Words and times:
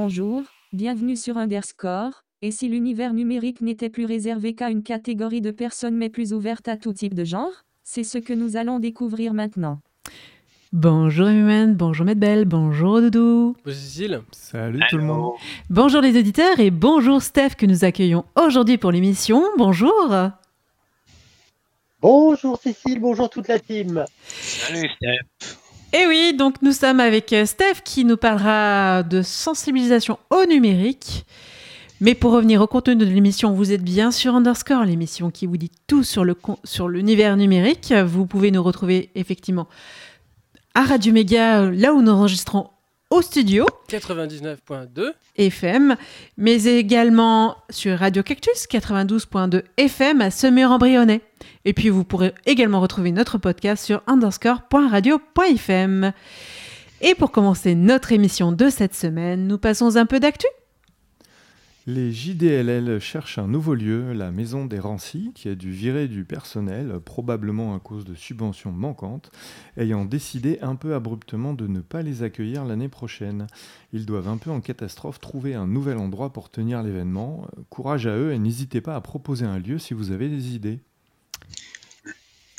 Bonjour, 0.00 0.42
bienvenue 0.72 1.16
sur 1.16 1.38
Underscore. 1.38 2.22
Et 2.40 2.52
si 2.52 2.68
l'univers 2.68 3.12
numérique 3.12 3.60
n'était 3.62 3.90
plus 3.90 4.04
réservé 4.04 4.54
qu'à 4.54 4.70
une 4.70 4.84
catégorie 4.84 5.40
de 5.40 5.50
personnes 5.50 5.96
mais 5.96 6.08
plus 6.08 6.32
ouverte 6.32 6.68
à 6.68 6.76
tout 6.76 6.92
type 6.92 7.14
de 7.14 7.24
genre 7.24 7.50
C'est 7.82 8.04
ce 8.04 8.16
que 8.18 8.32
nous 8.32 8.56
allons 8.56 8.78
découvrir 8.78 9.34
maintenant. 9.34 9.80
Bonjour 10.72 11.26
Humaine, 11.26 11.74
bonjour 11.74 12.06
Medbelle, 12.06 12.44
bonjour 12.44 13.00
Doudou. 13.00 13.56
Bonjour 13.64 13.80
Cécile. 13.80 14.20
Salut 14.30 14.84
tout 14.88 14.98
le 14.98 15.02
monde. 15.02 15.32
Bonjour 15.68 16.00
les 16.00 16.16
auditeurs 16.16 16.60
et 16.60 16.70
bonjour 16.70 17.20
Steph 17.20 17.56
que 17.58 17.66
nous 17.66 17.84
accueillons 17.84 18.24
aujourd'hui 18.40 18.78
pour 18.78 18.92
l'émission. 18.92 19.42
Bonjour. 19.56 20.14
Bonjour 22.00 22.56
Cécile, 22.56 23.00
bonjour 23.00 23.28
toute 23.28 23.48
la 23.48 23.58
team. 23.58 24.04
Salut 24.28 24.88
Steph. 24.90 25.58
Et 25.94 26.06
oui, 26.06 26.34
donc 26.36 26.60
nous 26.60 26.72
sommes 26.72 27.00
avec 27.00 27.32
euh, 27.32 27.46
Steph 27.46 27.80
qui 27.82 28.04
nous 28.04 28.18
parlera 28.18 29.02
de 29.02 29.22
sensibilisation 29.22 30.18
au 30.28 30.44
numérique. 30.44 31.24
Mais 32.00 32.14
pour 32.14 32.32
revenir 32.32 32.60
au 32.60 32.66
contenu 32.66 32.94
de 32.94 33.04
l'émission, 33.06 33.52
vous 33.52 33.72
êtes 33.72 33.82
bien 33.82 34.10
sur 34.10 34.34
Underscore, 34.34 34.84
l'émission 34.84 35.30
qui 35.30 35.46
vous 35.46 35.56
dit 35.56 35.72
tout 35.86 36.04
sur 36.04 36.24
le 36.24 36.36
sur 36.62 36.88
l'univers 36.88 37.36
numérique. 37.36 37.92
Vous 37.92 38.26
pouvez 38.26 38.50
nous 38.50 38.62
retrouver 38.62 39.10
effectivement 39.14 39.66
à 40.74 40.82
Radio 40.82 41.12
Méga, 41.12 41.62
euh, 41.62 41.70
là 41.74 41.94
où 41.94 42.02
nous 42.02 42.12
enregistrons 42.12 42.68
au 43.10 43.22
studio. 43.22 43.66
99.2 43.88 45.12
FM, 45.36 45.96
mais 46.36 46.64
également 46.64 47.56
sur 47.70 47.98
Radio 47.98 48.22
Cactus 48.22 48.66
92.2 48.70 49.62
FM 49.76 50.20
à 50.20 50.30
Semur-en-Brionnais. 50.30 51.22
Et 51.68 51.72
puis 51.74 51.90
vous 51.90 52.02
pourrez 52.02 52.34
également 52.46 52.80
retrouver 52.80 53.12
notre 53.12 53.36
podcast 53.36 53.84
sur 53.84 54.02
underscore.radio.fm. 54.06 56.14
Et 57.02 57.14
pour 57.14 57.30
commencer 57.30 57.74
notre 57.74 58.12
émission 58.12 58.52
de 58.52 58.70
cette 58.70 58.94
semaine, 58.94 59.46
nous 59.46 59.58
passons 59.58 59.96
un 59.96 60.06
peu 60.06 60.18
d'actu. 60.18 60.46
Les 61.86 62.10
JDLL 62.10 62.98
cherchent 63.00 63.36
un 63.36 63.48
nouveau 63.48 63.74
lieu, 63.74 64.14
la 64.14 64.30
Maison 64.30 64.64
des 64.64 64.78
Rancis, 64.78 65.30
qui 65.34 65.50
a 65.50 65.54
dû 65.54 65.70
virer 65.70 66.08
du 66.08 66.24
personnel, 66.24 67.00
probablement 67.04 67.74
à 67.74 67.80
cause 67.80 68.06
de 68.06 68.14
subventions 68.14 68.72
manquantes, 68.72 69.30
ayant 69.76 70.06
décidé 70.06 70.58
un 70.62 70.74
peu 70.74 70.94
abruptement 70.94 71.52
de 71.52 71.66
ne 71.66 71.80
pas 71.80 72.00
les 72.00 72.22
accueillir 72.22 72.64
l'année 72.64 72.88
prochaine. 72.88 73.46
Ils 73.92 74.06
doivent 74.06 74.28
un 74.28 74.38
peu 74.38 74.50
en 74.50 74.62
catastrophe 74.62 75.20
trouver 75.20 75.54
un 75.54 75.66
nouvel 75.66 75.98
endroit 75.98 76.32
pour 76.32 76.48
tenir 76.48 76.82
l'événement. 76.82 77.46
Courage 77.68 78.06
à 78.06 78.16
eux 78.16 78.32
et 78.32 78.38
n'hésitez 78.38 78.80
pas 78.80 78.96
à 78.96 79.02
proposer 79.02 79.44
un 79.44 79.58
lieu 79.58 79.78
si 79.78 79.92
vous 79.92 80.12
avez 80.12 80.30
des 80.30 80.54
idées. 80.54 80.80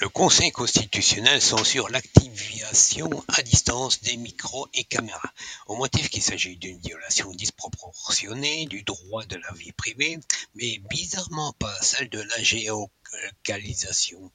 Le 0.02 0.08
Conseil 0.08 0.52
constitutionnel 0.52 1.42
censure 1.42 1.90
l'activation 1.90 3.09
à 3.28 3.42
distance 3.42 4.00
des 4.00 4.16
micros 4.16 4.66
et 4.73 4.86
caméras, 4.86 5.34
au 5.68 5.76
motif 5.76 6.09
qu'il 6.09 6.23
s'agit 6.23 6.56
d'une 6.56 6.80
violation 6.80 7.34
disproportionnée 7.34 8.66
du 8.67 8.84
droit 8.84 9.26
de 9.26 9.36
la 9.36 9.52
vie 9.56 9.73
privée, 9.73 10.17
mais 10.56 10.80
bizarrement 10.90 11.52
pas 11.60 11.76
celle 11.82 12.08
de 12.08 12.22
la 12.22 12.42
géolocalisation, 12.42 14.32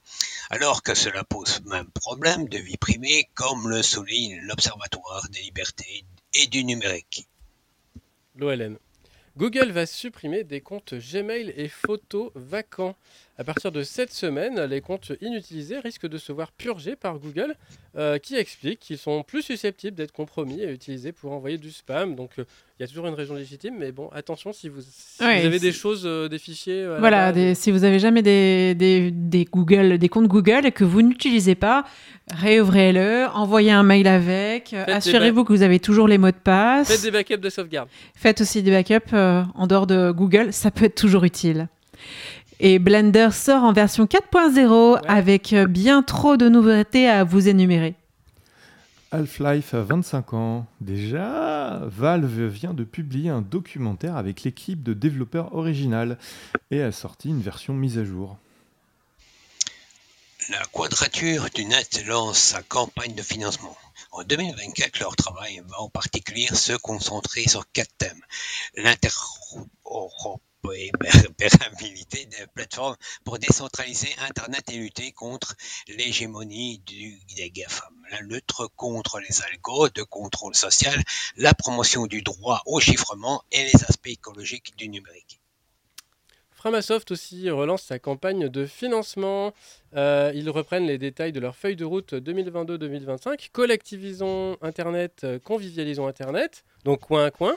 alors 0.50 0.82
que 0.82 0.94
cela 0.94 1.24
pose 1.24 1.62
même 1.64 1.90
problème 1.92 2.46
de 2.46 2.58
vie 2.58 2.76
privée, 2.76 3.30
comme 3.32 3.70
le 3.70 3.82
souligne 3.82 4.40
l'Observatoire 4.42 5.26
des 5.30 5.40
libertés 5.40 6.04
et 6.34 6.46
du 6.46 6.62
numérique. 6.64 7.26
Google 9.36 9.72
va 9.72 9.86
supprimer 9.86 10.44
des 10.44 10.60
comptes 10.60 10.94
Gmail 10.94 11.54
et 11.56 11.68
photos 11.68 12.30
vacants. 12.34 12.96
À 13.36 13.42
partir 13.42 13.72
de 13.72 13.82
cette 13.82 14.12
semaine, 14.12 14.62
les 14.62 14.80
comptes 14.80 15.10
inutilisés 15.20 15.80
risquent 15.80 16.06
de 16.06 16.18
se 16.18 16.30
voir 16.30 16.52
purgés 16.52 16.94
par 16.94 17.18
Google, 17.18 17.56
euh, 17.96 18.18
qui 18.18 18.36
explique 18.36 18.78
qu'ils 18.78 18.98
sont 18.98 19.24
plus 19.24 19.42
susceptibles 19.42 19.96
d'être 19.96 20.12
compromis 20.12 20.60
et 20.60 20.72
utilisés 20.72 21.10
pour 21.10 21.32
envoyer 21.32 21.58
du 21.58 21.72
spam. 21.72 22.14
Donc 22.14 22.30
euh, 22.38 22.44
il 22.78 22.82
y 22.82 22.84
a 22.84 22.86
toujours 22.86 23.08
une 23.08 23.14
raison 23.14 23.34
légitime, 23.34 23.74
mais 23.76 23.90
bon, 23.90 24.08
attention 24.14 24.52
si 24.52 24.68
vous, 24.68 24.82
avez 25.18 25.58
des 25.58 25.72
choses, 25.72 26.04
euh, 26.06 26.28
des 26.28 26.38
fichiers. 26.38 26.86
voilà, 27.00 27.32
si 27.56 27.72
vous 27.72 27.82
avez 27.82 27.98
jamais 27.98 28.22
des, 28.22 28.74
des, 28.76 29.44
Google, 29.46 29.98
des 29.98 30.08
comptes 30.08 30.28
Google 30.28 30.64
et 30.64 30.70
que 30.70 30.84
vous 30.84 31.02
n'utilisez 31.02 31.56
pas, 31.56 31.84
réouvrez-le, 32.32 33.26
envoyez 33.34 33.72
un 33.72 33.82
mail 33.82 34.06
avec, 34.06 34.74
assurez-vous 34.74 35.42
que 35.42 35.52
vous 35.52 35.62
avez 35.62 35.80
toujours 35.80 36.06
les 36.06 36.18
mots 36.18 36.30
de 36.30 36.36
passe. 36.36 36.86
Faites 36.86 37.02
des 37.02 37.10
backups 37.10 37.40
de 37.40 37.50
sauvegarde. 37.50 37.88
Faites 38.14 38.40
aussi 38.40 38.62
des 38.62 38.70
backups 38.70 39.12
en 39.12 39.66
dehors 39.66 39.88
de 39.88 40.12
Google, 40.12 40.52
ça 40.52 40.70
peut 40.70 40.84
être 40.84 40.94
toujours 40.94 41.24
utile. 41.24 41.66
Et 42.66 42.78
Blender 42.78 43.28
sort 43.30 43.62
en 43.62 43.74
version 43.74 44.06
4.0 44.06 45.02
avec 45.06 45.52
euh, 45.52 45.66
bien 45.66 46.02
trop 46.02 46.38
de 46.38 46.48
nouveautés 46.48 47.06
à 47.06 47.22
vous 47.22 47.46
énumérer. 47.46 47.94
Half-Life 49.12 49.74
a 49.74 49.82
25 49.82 50.32
ans. 50.32 50.66
Déjà, 50.80 51.82
Valve 51.82 52.46
vient 52.46 52.72
de 52.72 52.84
publier 52.84 53.28
un 53.28 53.42
documentaire 53.42 54.16
avec 54.16 54.44
l'équipe 54.44 54.82
de 54.82 54.94
développeurs 54.94 55.54
original 55.54 56.16
et 56.70 56.80
a 56.80 56.90
sorti 56.90 57.28
une 57.28 57.42
version 57.42 57.74
mise 57.74 57.98
à 57.98 58.04
jour. 58.06 58.38
La 60.48 60.64
Quadrature 60.72 61.48
du 61.54 61.66
Net 61.66 62.02
lance 62.06 62.38
sa 62.38 62.62
campagne 62.62 63.14
de 63.14 63.20
financement. 63.22 63.76
En 64.10 64.22
2024, 64.22 65.00
leur 65.00 65.14
travail 65.16 65.62
va 65.68 65.82
en 65.82 65.90
particulier 65.90 66.46
se 66.46 66.72
concentrer 66.72 67.46
sur 67.46 67.70
quatre 67.72 67.92
thèmes. 67.98 68.22
L'interopérabilité 68.76 70.53
pérabilité 71.36 72.26
des 72.38 72.46
plateformes 72.54 72.96
pour 73.24 73.38
décentraliser 73.38 74.08
Internet 74.28 74.70
et 74.70 74.76
lutter 74.76 75.12
contre 75.12 75.54
l'hégémonie 75.88 76.82
des 77.36 77.50
GAFAM, 77.50 77.94
la 78.10 78.20
lutte 78.20 78.52
contre 78.76 79.20
les 79.20 79.42
algos 79.42 79.88
de 79.90 80.02
contrôle 80.02 80.54
social, 80.54 81.00
la 81.36 81.54
promotion 81.54 82.06
du 82.06 82.22
droit 82.22 82.62
au 82.66 82.80
chiffrement 82.80 83.42
et 83.52 83.64
les 83.64 83.84
aspects 83.84 84.08
écologiques 84.08 84.76
du 84.76 84.88
numérique. 84.88 85.40
Framasoft 86.52 87.10
aussi 87.10 87.50
relance 87.50 87.82
sa 87.82 87.98
campagne 87.98 88.48
de 88.48 88.64
financement. 88.64 89.52
Euh, 89.96 90.32
ils 90.34 90.48
reprennent 90.48 90.86
les 90.86 90.96
détails 90.96 91.32
de 91.32 91.40
leur 91.40 91.56
feuille 91.56 91.76
de 91.76 91.84
route 91.84 92.14
2022-2025. 92.14 93.50
Collectivisons 93.52 94.56
Internet, 94.62 95.26
convivialisons 95.44 96.06
Internet. 96.06 96.64
Donc 96.84 97.00
coin 97.00 97.26
à 97.26 97.30
coin. 97.30 97.54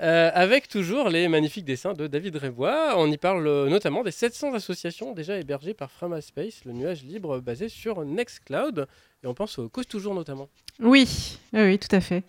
Euh, 0.00 0.30
avec 0.32 0.68
toujours 0.68 1.08
les 1.08 1.28
magnifiques 1.28 1.64
dessins 1.64 1.92
de 1.92 2.06
David 2.06 2.36
Rébois. 2.36 2.94
On 2.96 3.10
y 3.10 3.18
parle 3.18 3.46
euh, 3.46 3.68
notamment 3.68 4.02
des 4.02 4.10
700 4.10 4.54
associations 4.54 5.12
déjà 5.12 5.38
hébergées 5.38 5.74
par 5.74 5.90
Framaspace, 5.90 6.64
le 6.64 6.72
nuage 6.72 7.04
libre 7.04 7.40
basé 7.40 7.68
sur 7.68 8.04
Nextcloud. 8.04 8.86
Et 9.22 9.26
on 9.26 9.34
pense 9.34 9.58
aux 9.58 9.68
causes 9.68 9.86
toujours 9.86 10.14
notamment. 10.14 10.48
Oui, 10.80 11.38
oui, 11.52 11.78
tout 11.78 11.94
à 11.94 12.00
fait. 12.00 12.24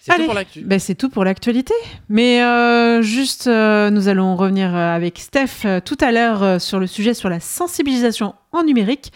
C'est 0.00 0.16
tout 0.16 0.24
pour 0.24 0.34
l'actu. 0.34 0.60
Ben, 0.62 0.78
c'est 0.78 0.94
tout 0.96 1.08
pour 1.08 1.24
l'actualité. 1.24 1.74
Mais 2.08 2.42
euh, 2.42 3.02
juste, 3.02 3.46
nous 3.46 4.08
allons 4.08 4.36
revenir 4.36 4.74
avec 4.74 5.18
Steph 5.18 5.80
tout 5.84 5.98
à 6.00 6.10
l'heure 6.12 6.60
sur 6.60 6.80
le 6.80 6.86
sujet 6.86 7.14
sur 7.14 7.28
la 7.28 7.40
sensibilisation 7.40 8.34
en 8.52 8.64
numérique. 8.64 9.12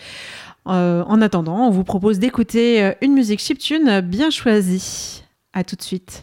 en 0.64 1.22
attendant, 1.22 1.66
on 1.66 1.70
vous 1.70 1.84
propose 1.84 2.18
d'écouter 2.18 2.92
une 3.00 3.14
musique 3.14 3.40
chiptune 3.40 4.00
bien 4.00 4.30
choisie. 4.30 5.25
À 5.56 5.64
tout 5.64 5.74
de 5.74 5.80
suite. 5.80 6.22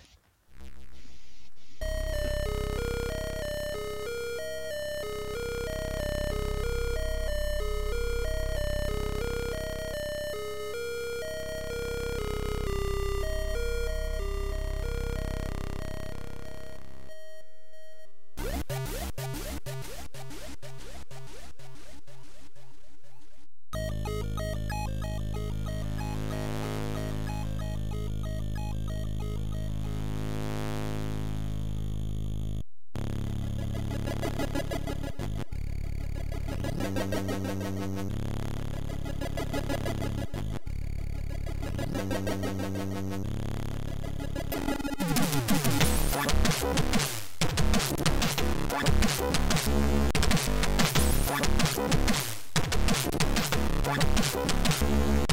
Thank 54.83 55.32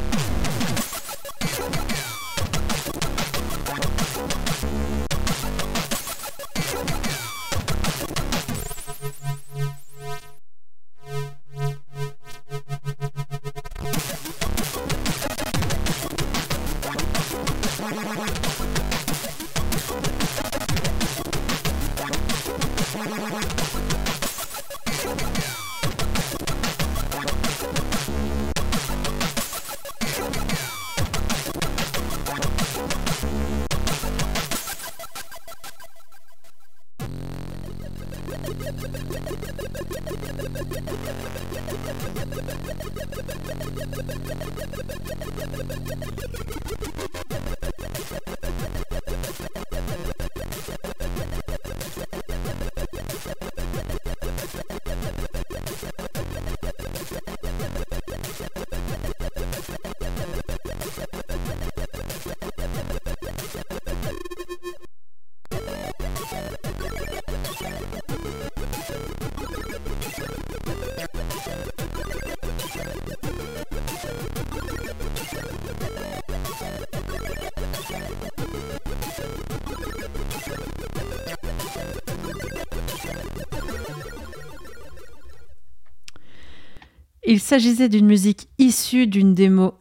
Il 87.31 87.39
s'agissait 87.39 87.89
d'une 87.89 88.07
musique 88.07 88.49
issue 88.59 89.07
d'une 89.07 89.35
démo 89.35 89.75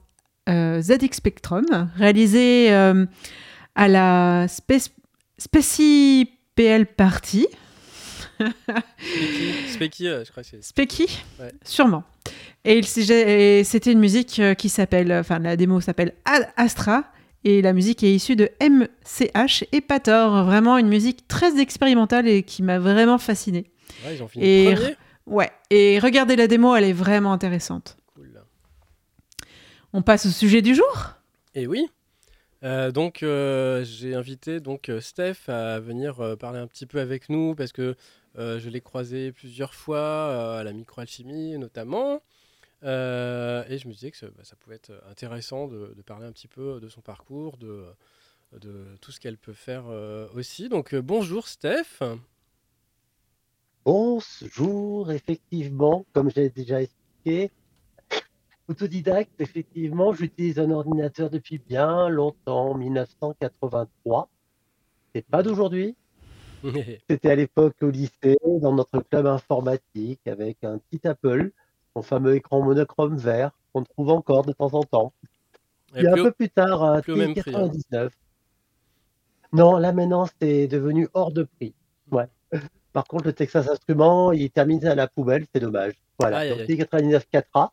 euh, 0.48 0.82
ZX 0.84 1.14
Spectrum 1.14 1.66
réalisée 1.96 2.72
euh, 2.72 3.08
à 3.74 3.88
la 3.88 4.46
Space, 4.48 4.92
Speci 5.40 6.30
PL 6.54 6.86
Party. 6.86 7.48
Specky, 9.74 10.08
euh, 10.08 10.24
je 10.24 10.30
crois 10.32 10.44
que 10.44 10.50
c'est. 10.50 10.64
Specky 10.64 11.08
Ouais. 11.40 11.52
Sûrement. 11.64 12.04
Et 12.66 12.84
c'était 12.84 13.92
une 13.92 14.00
musique 14.00 14.38
euh, 14.40 14.54
qui 14.54 14.70
s'appelle, 14.70 15.12
enfin 15.12 15.40
la 15.40 15.56
démo 15.56 15.82
s'appelle 15.82 16.14
Astra 16.56 17.06
et 17.44 17.64
la 17.64 17.74
musique 17.74 18.04
est 18.04 18.14
issue 18.14 18.36
de 18.36 18.50
MCH 18.62 19.64
et 19.72 19.82
Pator. 19.82 20.44
Vraiment 20.46 20.78
une 20.78 20.88
musique 20.90 21.28
très 21.28 21.60
expérimentale 21.60 22.28
et 22.28 22.44
qui 22.44 22.62
m'a 22.62 22.78
vraiment 22.78 23.18
fascinée. 23.18 23.66
Ouais, 24.06 24.16
ils 24.16 24.22
ont 24.22 24.28
fini 24.28 24.46
Et- 24.46 24.76
premier. 24.76 24.96
Ouais, 25.30 25.52
et 25.70 26.00
regardez 26.00 26.36
la 26.36 26.48
démo, 26.48 26.76
elle 26.76 26.86
est 26.86 26.94
vraiment 26.94 27.32
intéressante. 27.34 27.98
Cool. 28.16 28.42
On 29.94 30.02
passe 30.02 30.26
au 30.26 30.30
sujet 30.30 30.64
du 30.64 30.74
jour? 30.74 31.14
Et 31.54 31.68
oui. 31.68 31.88
Euh, 32.64 32.92
donc 32.92 33.22
euh, 33.22 33.86
j'ai 33.86 34.16
invité 34.16 34.60
donc 34.60 34.90
euh, 34.90 35.00
Steph 35.00 35.48
à 35.48 35.80
venir 35.80 36.20
euh, 36.20 36.36
parler 36.36 36.60
un 36.60 36.68
petit 36.68 36.88
peu 36.88 37.00
avec 37.00 37.30
nous 37.30 37.56
parce 37.56 37.72
que 37.72 37.96
je 38.36 38.70
l'ai 38.70 38.82
croisé 38.82 39.32
plusieurs 39.32 39.74
fois 39.74 40.60
à 40.60 40.64
la 40.64 40.72
microalchimie 40.72 41.58
notamment 41.58 42.22
et 42.84 42.86
je 42.86 43.88
me 43.88 43.92
disais 43.92 44.12
que 44.12 44.18
ça, 44.18 44.28
bah, 44.28 44.44
ça 44.44 44.56
pouvait 44.56 44.78
être 44.78 44.92
intéressant 45.12 45.68
de, 45.68 45.94
de 45.96 46.02
parler 46.02 46.26
un 46.26 46.32
petit 46.32 46.48
peu 46.48 46.80
de 46.80 46.90
son 46.90 47.02
parcours, 47.02 47.58
de, 47.58 47.86
de 48.54 48.86
tout 49.02 49.12
ce 49.12 49.20
qu'elle 49.20 49.38
peut 49.38 49.54
faire 49.54 49.86
aussi. 50.34 50.70
Donc 50.70 50.96
bonjour 50.96 51.48
Steph. 51.48 52.02
Bonjour, 53.92 55.12
effectivement, 55.12 56.06
comme 56.14 56.30
j'ai 56.30 56.52
déjà 56.52 56.84
expliqué, 56.84 57.50
autodidacte, 58.68 59.32
effectivement, 59.42 60.14
j'utilise 60.14 60.60
un 60.60 60.70
ordinateur 60.70 61.32
depuis 61.32 61.58
bien 61.58 62.08
longtemps, 62.08 62.76
1983. 62.76 64.30
C'est 65.16 65.26
pas 65.26 65.42
d'aujourd'hui, 65.42 65.96
c'était 67.10 67.32
à 67.32 67.36
l'époque 67.36 67.78
au 67.82 67.90
lycée, 67.90 68.38
dans 68.62 68.74
notre 68.74 69.00
club 69.00 69.26
informatique, 69.26 70.22
avec 70.28 70.64
un 70.64 70.78
petit 70.78 71.08
Apple, 71.08 71.50
son 71.96 72.04
fameux 72.04 72.36
écran 72.36 72.62
monochrome 72.62 73.18
vert 73.18 73.50
qu'on 73.74 73.82
trouve 73.82 74.12
encore 74.12 74.46
de 74.46 74.54
temps 74.54 74.76
en 74.76 74.84
temps. 74.84 75.14
Et 75.96 76.02
Puis 76.02 76.08
un 76.10 76.14
au- 76.14 76.24
peu 76.26 76.32
plus 76.32 76.50
tard, 76.52 76.84
un 76.84 76.98
hein. 76.98 77.02
TI-99. 77.02 78.12
Non, 79.52 79.78
là 79.78 79.94
maintenant, 79.94 80.28
c'est 80.40 80.68
devenu 80.68 81.08
hors 81.16 81.32
de 81.32 81.42
prix. 81.42 81.74
Ouais. 82.12 82.28
Par 83.00 83.08
contre, 83.08 83.28
le 83.28 83.32
Texas 83.32 83.70
Instruments, 83.70 84.34
il 84.34 84.42
est 84.42 84.54
terminé 84.54 84.86
à 84.86 84.94
la 84.94 85.08
poubelle, 85.08 85.46
c'est 85.54 85.62
dommage. 85.62 85.94
Voilà. 86.20 86.40
Aïe, 86.40 86.50
Donc, 86.50 86.60
aïe, 86.60 86.66
TI-99 86.66 87.24
4A, 87.34 87.70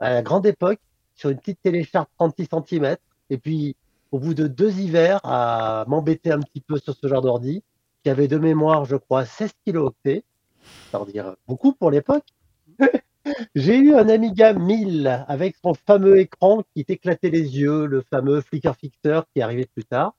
à 0.00 0.10
la 0.14 0.22
grande 0.22 0.46
époque, 0.46 0.78
sur 1.14 1.28
une 1.28 1.36
petite 1.36 1.60
télécharge 1.60 2.06
36 2.16 2.48
cm. 2.66 2.96
Et 3.28 3.36
puis, 3.36 3.76
au 4.12 4.18
bout 4.18 4.32
de 4.32 4.46
deux 4.46 4.80
hivers, 4.80 5.20
à 5.24 5.84
m'embêter 5.88 6.32
un 6.32 6.40
petit 6.40 6.62
peu 6.62 6.78
sur 6.78 6.94
ce 6.94 7.06
genre 7.06 7.20
d'ordi, 7.20 7.62
qui 8.02 8.08
avait 8.08 8.28
de 8.28 8.38
mémoire, 8.38 8.86
je 8.86 8.96
crois, 8.96 9.26
16 9.26 9.50
kilooctets, 9.66 10.24
ça 10.90 11.00
veut 11.00 11.12
dire 11.12 11.36
beaucoup 11.46 11.74
pour 11.74 11.90
l'époque. 11.90 12.24
J'ai 13.54 13.76
eu 13.76 13.94
un 13.94 14.08
Amiga 14.08 14.54
1000 14.54 15.26
avec 15.28 15.56
son 15.62 15.74
fameux 15.74 16.18
écran 16.18 16.62
qui 16.74 16.86
t'éclatait 16.86 17.28
les 17.28 17.58
yeux, 17.58 17.84
le 17.84 18.00
fameux 18.00 18.40
flicker 18.40 18.74
fixer 18.74 19.20
qui 19.34 19.42
arrivait 19.42 19.68
plus 19.74 19.84
tard. 19.84 20.14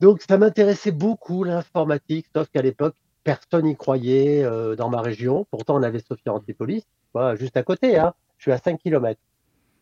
Donc 0.00 0.22
ça 0.22 0.38
m'intéressait 0.38 0.90
beaucoup 0.90 1.44
l'informatique, 1.44 2.26
sauf 2.34 2.48
qu'à 2.48 2.62
l'époque, 2.62 2.96
personne 3.24 3.64
n'y 3.64 3.76
croyait 3.76 4.44
euh, 4.44 4.76
dans 4.76 4.88
ma 4.88 5.00
région. 5.00 5.46
Pourtant, 5.50 5.76
on 5.76 5.82
avait 5.82 6.00
Sophia 6.00 6.32
Antipolis, 6.32 6.84
voilà, 7.14 7.36
juste 7.36 7.56
à 7.56 7.62
côté, 7.62 7.98
hein. 7.98 8.14
je 8.38 8.44
suis 8.44 8.52
à 8.52 8.58
5 8.58 8.78
km. 8.78 9.20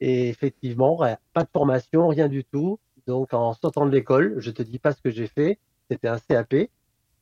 Et 0.01 0.29
effectivement, 0.29 0.99
pas 1.33 1.43
de 1.43 1.49
formation, 1.53 2.09
rien 2.09 2.29
du 2.29 2.45
tout. 2.45 2.79
Donc 3.07 3.33
en 3.33 3.55
sortant 3.55 3.87
de 3.87 3.93
l'école, 3.93 4.35
je 4.39 4.51
te 4.51 4.63
dis 4.63 4.79
pas 4.79 4.93
ce 4.93 5.01
que 5.01 5.11
j'ai 5.11 5.27
fait, 5.27 5.59
c'était 5.91 6.09
un 6.09 6.19
CAP, 6.19 6.69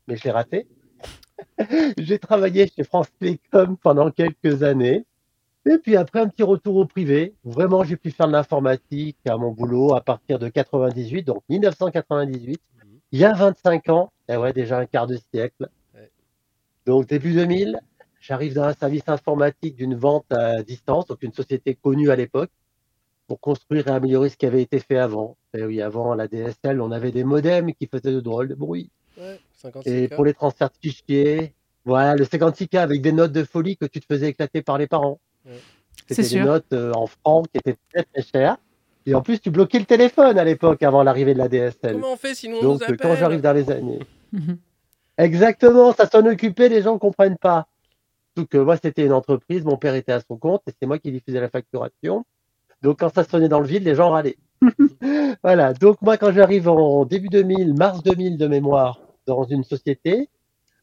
mais 0.09 0.17
je 0.17 0.25
l'ai 0.25 0.31
raté. 0.31 0.67
j'ai 1.99 2.19
travaillé 2.19 2.69
chez 2.69 2.85
France 2.85 3.09
Télécom 3.19 3.77
pendant 3.77 4.11
quelques 4.11 4.63
années. 4.63 5.05
Et 5.67 5.79
puis 5.79 5.97
après, 5.97 6.21
un 6.21 6.29
petit 6.29 6.43
retour 6.43 6.77
au 6.77 6.85
privé. 6.85 7.35
Vraiment, 7.45 7.85
j'ai 7.85 7.97
pu 7.97 8.11
faire 8.11 8.27
de 8.27 8.33
l'informatique 8.33 9.17
à 9.27 9.37
mon 9.37 9.51
boulot 9.51 9.95
à 9.95 10.03
partir 10.03 10.39
de 10.39 10.49
98, 10.49 11.23
donc 11.23 11.43
1998. 11.49 12.61
Mhm. 12.85 12.91
Il 13.13 13.19
y 13.19 13.25
a 13.25 13.33
25 13.33 13.89
ans, 13.89 14.13
et 14.29 14.37
ouais, 14.37 14.53
déjà 14.53 14.79
un 14.79 14.87
quart 14.87 15.07
de 15.07 15.17
siècle. 15.33 15.69
Donc 16.87 17.07
début 17.07 17.33
2000, 17.33 17.81
j'arrive 18.21 18.55
dans 18.55 18.65
un 18.65 18.75
service 18.75 19.09
informatique 19.09 19.77
d'une 19.77 19.95
vente 19.95 20.31
à 20.31 20.63
distance, 20.63 21.07
donc 21.07 21.23
une 21.23 21.33
société 21.33 21.75
connue 21.75 22.11
à 22.11 22.17
l'époque, 22.17 22.51
pour 23.27 23.41
construire 23.41 23.89
et 23.89 23.91
améliorer 23.91 24.29
ce 24.29 24.37
qui 24.37 24.47
avait 24.47 24.63
été 24.63 24.81
fait 24.81 24.99
avant. 24.99 25.37
Et 25.55 25.65
oui, 25.65 25.81
avant 25.81 26.15
la 26.15 26.29
DSL, 26.29 26.81
on 26.81 26.91
avait 26.91 27.11
des 27.11 27.25
modems 27.25 27.73
qui 27.73 27.87
faisaient 27.87 28.13
de 28.13 28.21
drôles 28.21 28.49
de 28.49 28.55
bruit. 28.55 28.91
Ouais, 29.17 29.41
56 29.55 29.91
Et 29.91 30.09
pour 30.09 30.25
les 30.25 30.35
transferts 30.35 30.71
de 30.71 30.77
fichiers, 30.89 31.55
voilà, 31.85 32.17
le 32.17 32.25
56K 32.25 32.79
avec 32.79 33.01
des 33.01 33.13
notes 33.13 33.33
de 33.33 33.45
folie 33.45 33.77
que 33.77 33.87
tu 33.87 34.01
te 34.01 34.07
faisais 34.07 34.29
éclater 34.29 34.63
par 34.63 34.79
les 34.79 34.87
parents. 34.87 35.21
Ouais. 35.47 35.53
C'était 36.07 36.23
des 36.23 36.29
sûr. 36.29 36.45
notes 36.45 36.73
euh, 36.73 36.93
en 36.93 37.07
francs 37.07 37.47
qui 37.51 37.59
étaient 37.59 37.77
très 37.93 38.05
très 38.05 38.23
chères. 38.23 38.57
Et 39.07 39.15
en 39.15 39.23
plus, 39.23 39.39
tu 39.39 39.51
bloquais 39.51 39.79
le 39.79 39.85
téléphone 39.85 40.39
à 40.39 40.45
l'époque 40.45 40.83
avant 40.83 41.03
l'arrivée 41.03 41.35
de 41.35 41.39
la 41.39 41.49
DSL. 41.49 41.93
Comment 41.93 42.13
on 42.13 42.17
fait 42.17 42.35
sinon 42.35 42.59
on 42.59 42.63
Donc 42.63 42.81
nous 42.81 42.83
euh, 42.83 42.85
appelle 42.85 42.97
quand 42.97 43.17
j'arrive 43.17 43.43
dans 43.43 43.53
les 43.53 43.71
années. 43.71 44.01
Exactement, 45.19 45.93
ça 45.93 46.07
s'en 46.09 46.27
occupait, 46.27 46.69
les 46.69 46.83
gens 46.83 46.95
ne 46.95 46.99
comprennent 46.99 47.39
pas. 47.39 47.69
Surtout 48.37 48.49
que 48.49 48.59
moi, 48.59 48.77
c'était 48.77 49.07
une 49.07 49.13
entreprise, 49.13 49.65
mon 49.65 49.77
père 49.77 49.95
était 49.95 50.13
à 50.13 50.21
son 50.21 50.37
compte 50.37 50.63
et 50.67 50.73
c'est 50.79 50.87
moi 50.87 50.99
qui 50.99 51.13
diffusais 51.13 51.41
la 51.41 51.49
facturation. 51.49 52.25
Donc 52.83 52.99
quand 53.01 53.15
ça 53.15 53.25
sonnait 53.25 53.49
dans 53.49 53.61
le 53.61 53.67
vide, 53.67 53.85
les 53.85 53.95
gens 53.95 54.11
râlaient. 54.11 54.37
voilà, 55.43 55.73
donc 55.75 56.03
moi, 56.03 56.17
quand 56.17 56.33
j'arrive 56.33 56.69
en 56.69 57.05
début 57.05 57.29
2000, 57.29 57.75
mars 57.75 58.03
2000 58.03 58.37
de 58.37 58.47
mémoire, 58.47 59.01
dans 59.27 59.45
une 59.45 59.65
société, 59.65 60.29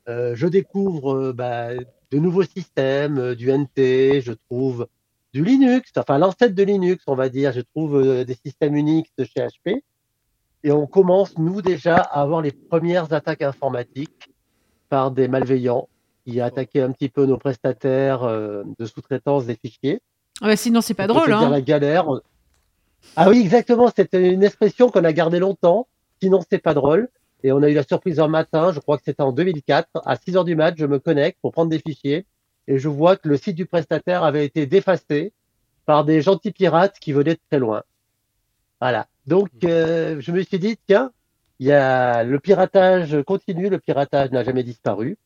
euh, 0.09 0.33
je 0.35 0.47
découvre 0.47 1.15
euh, 1.15 1.33
bah, 1.33 1.73
de 1.75 2.17
nouveaux 2.17 2.43
systèmes, 2.43 3.19
euh, 3.19 3.35
du 3.35 3.51
NT, 3.51 4.21
je 4.21 4.33
trouve 4.49 4.87
du 5.33 5.43
Linux, 5.43 5.91
enfin 5.95 6.17
l'ancêtre 6.17 6.55
de 6.55 6.63
Linux, 6.63 7.03
on 7.07 7.15
va 7.15 7.29
dire, 7.29 7.53
je 7.53 7.61
trouve 7.61 8.25
des 8.25 8.33
systèmes 8.33 8.75
Unix 8.75 9.09
de 9.17 9.23
chez 9.23 9.39
HP. 9.39 9.81
Et 10.63 10.71
on 10.71 10.85
commence, 10.85 11.37
nous, 11.37 11.61
déjà, 11.61 11.95
à 11.95 12.21
avoir 12.21 12.41
les 12.41 12.51
premières 12.51 13.11
attaques 13.13 13.41
informatiques 13.41 14.29
par 14.89 15.11
des 15.11 15.27
malveillants 15.27 15.87
qui 16.25 16.39
attaquaient 16.39 16.81
un 16.81 16.91
petit 16.91 17.09
peu 17.09 17.25
nos 17.25 17.37
prestataires 17.37 18.23
euh, 18.23 18.63
de 18.77 18.85
sous-traitance 18.85 19.45
des 19.45 19.55
fichiers. 19.55 20.01
Ah 20.41 20.47
bah, 20.47 20.55
sinon, 20.55 20.81
c'est 20.81 20.93
pas 20.93 21.07
drôle. 21.07 21.33
Hein. 21.33 21.49
la 21.49 21.61
galère. 21.61 22.05
Ah 23.15 23.29
oui, 23.29 23.39
exactement. 23.41 23.91
C'était 23.95 24.31
une 24.31 24.43
expression 24.43 24.89
qu'on 24.89 25.03
a 25.03 25.13
gardée 25.13 25.39
longtemps. 25.39 25.87
Sinon, 26.21 26.39
c'est 26.47 26.59
pas 26.59 26.75
drôle. 26.75 27.09
Et 27.43 27.51
on 27.51 27.63
a 27.63 27.69
eu 27.69 27.73
la 27.73 27.83
surprise 27.83 28.19
un 28.19 28.27
matin, 28.27 28.71
je 28.71 28.79
crois 28.79 28.97
que 28.97 29.03
c'était 29.03 29.23
en 29.23 29.31
2004, 29.31 29.89
à 30.05 30.15
6 30.15 30.37
heures 30.37 30.45
du 30.45 30.55
mat, 30.55 30.75
je 30.77 30.85
me 30.85 30.99
connecte 30.99 31.39
pour 31.41 31.51
prendre 31.51 31.71
des 31.71 31.79
fichiers 31.79 32.25
et 32.67 32.77
je 32.77 32.87
vois 32.87 33.15
que 33.15 33.27
le 33.27 33.37
site 33.37 33.55
du 33.55 33.65
prestataire 33.65 34.23
avait 34.23 34.45
été 34.45 34.67
défacé 34.67 35.33
par 35.85 36.05
des 36.05 36.21
gentils 36.21 36.51
pirates 36.51 36.99
qui 36.99 37.13
venaient 37.13 37.33
de 37.33 37.39
très 37.49 37.59
loin. 37.59 37.81
Voilà. 38.79 39.07
Donc, 39.27 39.49
euh, 39.63 40.19
je 40.19 40.31
me 40.31 40.41
suis 40.41 40.59
dit, 40.59 40.77
tiens, 40.87 41.11
il 41.59 41.67
y 41.67 41.71
a 41.71 42.23
le 42.23 42.39
piratage 42.39 43.21
continue, 43.23 43.69
le 43.69 43.79
piratage 43.79 44.31
n'a 44.31 44.43
jamais 44.43 44.63
disparu. 44.63 45.17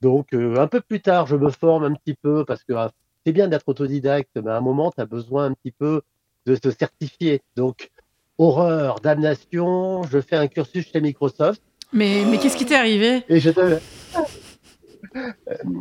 Donc, 0.00 0.32
euh, 0.32 0.56
un 0.56 0.66
peu 0.66 0.80
plus 0.80 1.00
tard, 1.00 1.26
je 1.26 1.36
me 1.36 1.50
forme 1.50 1.84
un 1.84 1.94
petit 1.94 2.14
peu 2.14 2.44
parce 2.44 2.64
que 2.64 2.72
ah, 2.72 2.90
c'est 3.24 3.32
bien 3.32 3.48
d'être 3.48 3.68
autodidacte, 3.68 4.36
mais 4.36 4.50
à 4.50 4.56
un 4.56 4.60
moment, 4.60 4.90
tu 4.90 5.00
as 5.00 5.06
besoin 5.06 5.46
un 5.46 5.52
petit 5.54 5.72
peu 5.72 6.02
de 6.46 6.56
se 6.56 6.70
certifier. 6.70 7.42
Donc, 7.56 7.90
horreur, 8.38 9.00
damnation, 9.00 10.02
je 10.04 10.20
fais 10.20 10.36
un 10.36 10.46
cursus 10.46 10.86
chez 10.90 11.00
Microsoft 11.00 11.62
Mais, 11.92 12.24
mais 12.28 12.38
qu'est-ce 12.38 12.56
qui 12.56 12.64
t'est 12.64 12.76
arrivé? 12.76 13.24
Et 13.28 13.40
je 13.40 13.50
deviens, 13.50 13.80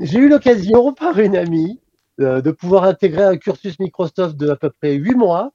J'ai 0.02 0.20
eu 0.20 0.30
l'occasion 0.30 0.94
par 0.94 1.20
une 1.20 1.36
amie 1.36 1.80
euh, 2.20 2.42
de 2.42 2.52
pouvoir 2.52 2.84
intégrer 2.84 3.24
un 3.24 3.38
cursus 3.38 3.80
Microsoft 3.80 4.36
de 4.38 4.50
à 4.50 4.56
peu 4.56 4.70
près 4.72 4.94
huit 4.94 5.16
mois 5.16 5.54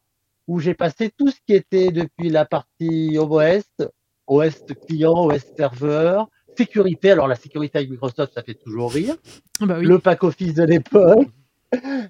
où 0.48 0.60
j'ai 0.60 0.74
passé 0.74 1.10
tout 1.16 1.30
ce 1.30 1.36
qui 1.46 1.54
était 1.54 1.90
depuis 1.90 2.28
la 2.28 2.44
partie 2.44 3.16
OS, 3.18 3.64
OS 4.26 4.62
client, 4.86 5.26
OS 5.26 5.42
serveur, 5.56 6.28
sécurité. 6.56 7.10
Alors 7.10 7.28
la 7.28 7.36
sécurité 7.36 7.78
avec 7.78 7.90
Microsoft, 7.90 8.34
ça 8.34 8.42
fait 8.42 8.54
toujours 8.54 8.92
rire. 8.92 9.16
Bah 9.60 9.76
oui. 9.78 9.86
Le 9.86 9.98
pack 9.98 10.24
office 10.24 10.54
de 10.54 10.64
l'époque. 10.64 11.28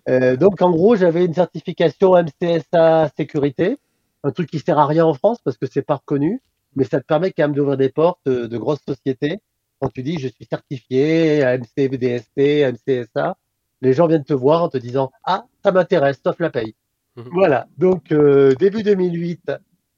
Euh, 0.08 0.36
donc 0.36 0.60
en 0.60 0.72
gros, 0.72 0.96
j'avais 0.96 1.24
une 1.24 1.34
certification 1.34 2.20
MCSA 2.20 3.08
sécurité, 3.16 3.78
un 4.24 4.32
truc 4.32 4.50
qui 4.50 4.58
sert 4.58 4.76
à 4.76 4.86
rien 4.86 5.04
en 5.04 5.14
France 5.14 5.38
parce 5.44 5.56
que 5.56 5.66
c'est 5.70 5.82
pas 5.82 5.94
reconnu, 5.94 6.42
mais 6.74 6.82
ça 6.82 7.00
te 7.00 7.06
permet 7.06 7.30
quand 7.30 7.44
même 7.44 7.54
d'ouvrir 7.54 7.76
des 7.76 7.88
portes 7.88 8.26
euh, 8.26 8.48
de 8.48 8.58
grosses 8.58 8.82
sociétés. 8.84 9.38
Quand 9.80 9.88
tu 9.88 10.02
dis 10.02 10.18
je 10.18 10.26
suis 10.26 10.46
certifié 10.46 11.44
à 11.44 11.56
MCVDST, 11.56 12.72
MCSA, 12.72 13.36
les 13.82 13.92
gens 13.92 14.08
viennent 14.08 14.24
te 14.24 14.34
voir 14.34 14.64
en 14.64 14.68
te 14.68 14.78
disant 14.78 15.12
ah 15.22 15.44
ça 15.62 15.70
m'intéresse, 15.70 16.20
sauf 16.26 16.40
la 16.40 16.50
paye. 16.50 16.74
Mhm. 17.16 17.28
Voilà. 17.33 17.66
Donc 17.78 18.12
euh, 18.12 18.54
début 18.54 18.83
2008, 18.83 19.52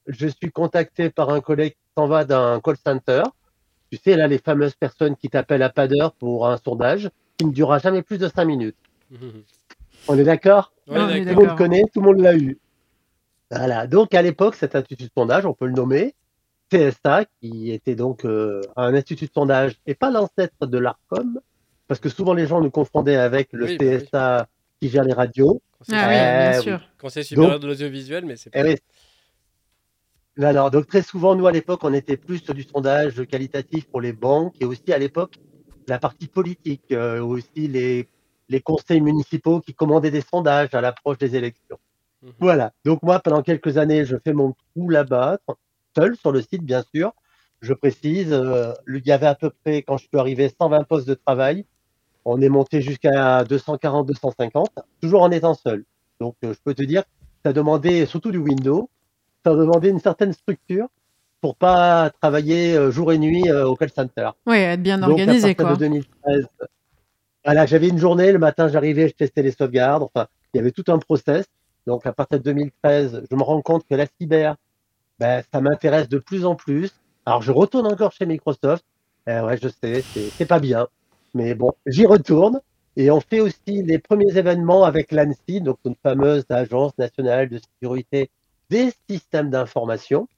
je 0.06 0.26
suis 0.26 0.50
contacté 0.50 1.10
par 1.10 1.30
un 1.30 1.40
collègue 1.40 1.72
qui 1.72 1.92
s'en 1.96 2.06
va 2.06 2.24
d'un 2.24 2.60
call 2.60 2.76
center. 2.76 3.22
Tu 3.90 3.98
sais 3.98 4.16
là 4.16 4.26
les 4.26 4.38
fameuses 4.38 4.74
personnes 4.74 5.16
qui 5.16 5.28
t'appellent 5.28 5.62
à 5.62 5.70
pas 5.70 5.86
d'heure 5.88 6.12
pour 6.12 6.48
un 6.48 6.56
sondage 6.56 7.10
qui 7.38 7.46
ne 7.46 7.52
durera 7.52 7.78
jamais 7.78 8.02
plus 8.02 8.18
de 8.18 8.28
cinq 8.28 8.44
minutes. 8.44 8.76
On 10.08 10.18
est 10.18 10.24
d'accord? 10.24 10.72
Tout 10.86 10.94
le 10.94 11.34
monde 11.34 11.56
connaît, 11.56 11.82
tout 11.92 12.00
le 12.00 12.06
monde 12.06 12.20
l'a 12.20 12.36
eu. 12.36 12.58
Voilà. 13.50 13.86
Donc, 13.86 14.14
à 14.14 14.22
l'époque, 14.22 14.54
cet 14.54 14.74
institut 14.74 15.04
de 15.04 15.10
sondage, 15.16 15.46
on 15.46 15.54
peut 15.54 15.66
le 15.66 15.72
nommer 15.72 16.14
CSA, 16.70 17.24
qui 17.40 17.70
était 17.70 17.94
donc 17.94 18.24
euh, 18.24 18.60
un 18.76 18.94
institut 18.94 19.26
de 19.26 19.32
sondage 19.32 19.76
et 19.86 19.94
pas 19.94 20.10
l'ancêtre 20.10 20.66
de 20.66 20.78
l'ARCOM, 20.78 21.40
parce 21.86 22.00
que 22.00 22.08
souvent 22.08 22.34
les 22.34 22.46
gens 22.46 22.60
nous 22.60 22.70
confondaient 22.70 23.16
avec 23.16 23.52
le 23.52 23.66
Oui, 23.66 23.78
bah 23.78 23.84
oui. 23.86 24.04
CSA 24.04 24.48
qui 24.80 24.88
gère 24.88 25.04
les 25.04 25.12
radios. 25.12 25.60
Conseil, 25.86 25.98
Ah 26.02 26.08
oui, 26.08 26.58
Eh 26.60 26.64
bien 26.64 26.76
oui. 26.76 26.82
Conseil 26.98 27.24
supérieur 27.24 27.52
Donc- 27.52 27.62
de 27.62 27.66
l'audiovisuel, 27.68 28.24
mais 28.24 28.36
c'est 28.36 28.50
Eh 28.54 28.62
pas. 28.62 28.68
oui. 28.68 28.76
Alors, 30.42 30.70
donc 30.70 30.86
très 30.88 31.02
souvent, 31.02 31.36
nous, 31.36 31.46
à 31.46 31.52
l'époque, 31.52 31.80
on 31.84 31.92
était 31.94 32.16
plus 32.16 32.38
sur 32.38 32.54
du 32.54 32.62
sondage 32.64 33.24
qualitatif 33.26 33.86
pour 33.88 34.00
les 34.00 34.12
banques 34.12 34.54
et 34.60 34.64
aussi 34.64 34.92
à 34.92 34.98
l'époque, 34.98 35.34
la 35.86 35.98
partie 35.98 36.26
politique, 36.26 36.90
euh, 36.92 37.20
aussi 37.22 37.68
les, 37.68 38.08
les 38.48 38.60
conseils 38.60 39.00
municipaux 39.00 39.60
qui 39.60 39.74
commandaient 39.74 40.10
des 40.10 40.22
sondages 40.22 40.70
à 40.74 40.80
l'approche 40.80 41.18
des 41.18 41.36
élections. 41.36 41.78
Mhm. 42.22 42.32
Voilà. 42.40 42.72
Donc 42.84 43.02
moi, 43.02 43.20
pendant 43.20 43.42
quelques 43.42 43.78
années, 43.78 44.04
je 44.04 44.16
fais 44.24 44.32
mon 44.32 44.52
trou 44.74 44.88
là-bas, 44.90 45.38
seul 45.96 46.16
sur 46.16 46.32
le 46.32 46.40
site, 46.40 46.62
bien 46.64 46.82
sûr. 46.94 47.12
Je 47.60 47.72
précise, 47.72 48.32
euh, 48.32 48.72
il 48.88 49.06
y 49.06 49.12
avait 49.12 49.26
à 49.26 49.34
peu 49.36 49.50
près, 49.50 49.82
quand 49.82 49.98
je 49.98 50.06
suis 50.08 50.18
arrivé, 50.18 50.48
120 50.60 50.82
postes 50.84 51.06
de 51.06 51.14
travail. 51.14 51.64
On 52.24 52.40
est 52.40 52.48
monté 52.48 52.80
jusqu'à 52.80 53.44
240, 53.44 54.06
250, 54.06 54.68
toujours 55.00 55.22
en 55.22 55.30
étant 55.30 55.54
seul. 55.54 55.84
Donc, 56.20 56.36
euh, 56.44 56.54
je 56.54 56.58
peux 56.64 56.74
te 56.74 56.82
dire, 56.82 57.02
ça 57.44 57.52
demandait 57.52 58.06
surtout 58.06 58.30
du 58.30 58.38
Windows, 58.38 58.88
ça 59.44 59.54
demandait 59.54 59.90
une 59.90 60.00
certaine 60.00 60.32
structure 60.32 60.88
pour 61.40 61.56
pas 61.56 62.10
travailler 62.22 62.74
euh, 62.74 62.90
jour 62.90 63.12
et 63.12 63.18
nuit 63.18 63.50
euh, 63.50 63.66
au 63.66 63.76
call 63.76 63.90
center. 63.90 64.30
Ouais, 64.46 64.62
être 64.62 64.82
bien 64.82 64.98
Donc, 64.98 65.10
organisé, 65.10 65.50
à 65.50 65.54
partir 65.54 65.66
quoi. 65.66 65.74
de 65.76 65.80
2013, 65.80 66.46
voilà, 67.44 67.66
j'avais 67.66 67.88
une 67.88 67.98
journée, 67.98 68.32
le 68.32 68.38
matin 68.38 68.68
j'arrivais, 68.68 69.08
je 69.08 69.14
testais 69.14 69.42
les 69.42 69.50
sauvegardes, 69.50 70.02
enfin, 70.02 70.26
il 70.52 70.56
y 70.56 70.60
avait 70.60 70.70
tout 70.70 70.84
un 70.88 70.98
process. 70.98 71.44
Donc, 71.86 72.06
à 72.06 72.12
partir 72.12 72.38
de 72.38 72.44
2013, 72.44 73.24
je 73.30 73.36
me 73.36 73.42
rends 73.42 73.60
compte 73.60 73.84
que 73.86 73.94
la 73.94 74.06
cyber, 74.06 74.56
ben, 75.18 75.42
ça 75.52 75.60
m'intéresse 75.60 76.08
de 76.08 76.18
plus 76.18 76.46
en 76.46 76.54
plus. 76.54 76.90
Alors, 77.26 77.42
je 77.42 77.52
retourne 77.52 77.86
encore 77.86 78.12
chez 78.12 78.24
Microsoft. 78.24 78.84
Eh 79.26 79.40
ouais, 79.40 79.58
je 79.58 79.68
sais, 79.68 80.02
c'est 80.36 80.46
pas 80.46 80.58
bien. 80.58 80.86
Mais 81.34 81.54
bon, 81.54 81.72
j'y 81.86 82.06
retourne. 82.06 82.60
Et 82.96 83.10
on 83.10 83.20
fait 83.20 83.40
aussi 83.40 83.82
les 83.82 83.98
premiers 83.98 84.36
événements 84.36 84.84
avec 84.84 85.10
l'ANSI, 85.10 85.60
donc 85.60 85.78
une 85.84 85.96
fameuse 86.00 86.44
agence 86.48 86.96
nationale 86.96 87.48
de 87.48 87.58
sécurité 87.58 88.30
des 88.70 88.92
systèmes 89.08 89.50
d'information. 89.50 90.28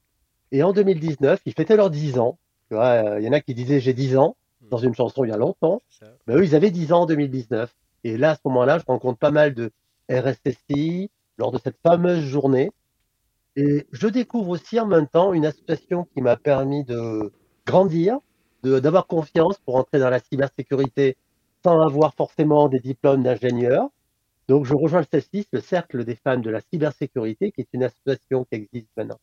Et 0.53 0.63
en 0.63 0.73
2019, 0.73 1.41
ils 1.45 1.53
fêtaient 1.53 1.77
leurs 1.77 1.91
10 1.91 2.19
ans. 2.19 2.39
Euh, 2.73 3.19
il 3.21 3.25
y 3.25 3.29
en 3.29 3.33
a 3.33 3.41
qui 3.41 3.55
disaient 3.55 3.79
j'ai 3.79 3.93
10 3.93 4.17
ans 4.17 4.37
dans 4.71 4.79
une 4.79 4.95
chanson 4.95 5.25
il 5.25 5.29
y 5.29 5.33
a 5.33 5.37
longtemps. 5.37 5.83
Ça. 5.91 6.07
Ben, 6.27 6.39
eux, 6.39 6.45
ils 6.45 6.55
avaient 6.55 6.71
10 6.71 6.93
ans 6.93 7.03
en 7.03 7.07
2019. 7.07 7.73
Et 8.05 8.17
là, 8.17 8.31
à 8.31 8.35
ce 8.35 8.41
moment-là, 8.47 8.79
je 8.79 8.85
rencontre 8.87 9.19
pas 9.19 9.31
mal 9.31 9.55
de 9.55 9.71
RSSI 10.11 11.11
lors 11.39 11.53
de 11.53 11.59
cette 11.59 11.77
fameuse 11.83 12.25
journée. 12.25 12.71
Et 13.57 13.87
je 13.93 14.07
découvre 14.07 14.51
aussi 14.51 14.79
en 14.81 14.87
même 14.87 15.09
temps 15.09 15.33
une 15.33 15.47
association 15.47 16.07
qui 16.15 16.21
m'a 16.21 16.37
permis 16.37 16.85
de 16.85 17.33
grandir, 17.67 18.19
d'avoir 18.81 19.07
confiance 19.07 19.59
pour 19.65 19.77
entrer 19.77 19.99
dans 19.99 20.11
la 20.11 20.21
cybersécurité 20.21 21.17
sans 21.65 21.81
avoir 21.81 22.15
forcément 22.15 22.69
des 22.69 22.81
diplômes 22.81 23.23
d'ingénieur. 23.23 23.89
Donc, 24.49 24.65
je 24.65 24.75
rejoins 24.75 25.01
le 25.01 25.21
CESIS, 25.21 25.47
le 25.53 25.61
Cercle 25.61 26.05
des 26.05 26.15
femmes 26.15 26.41
de 26.43 26.51
la 26.51 26.61
cybersécurité, 26.61 27.51
qui 27.51 27.63
est 27.63 27.69
une 27.73 27.83
association 27.83 28.45
qui 28.45 28.55
existe 28.55 28.89
maintenant 28.97 29.19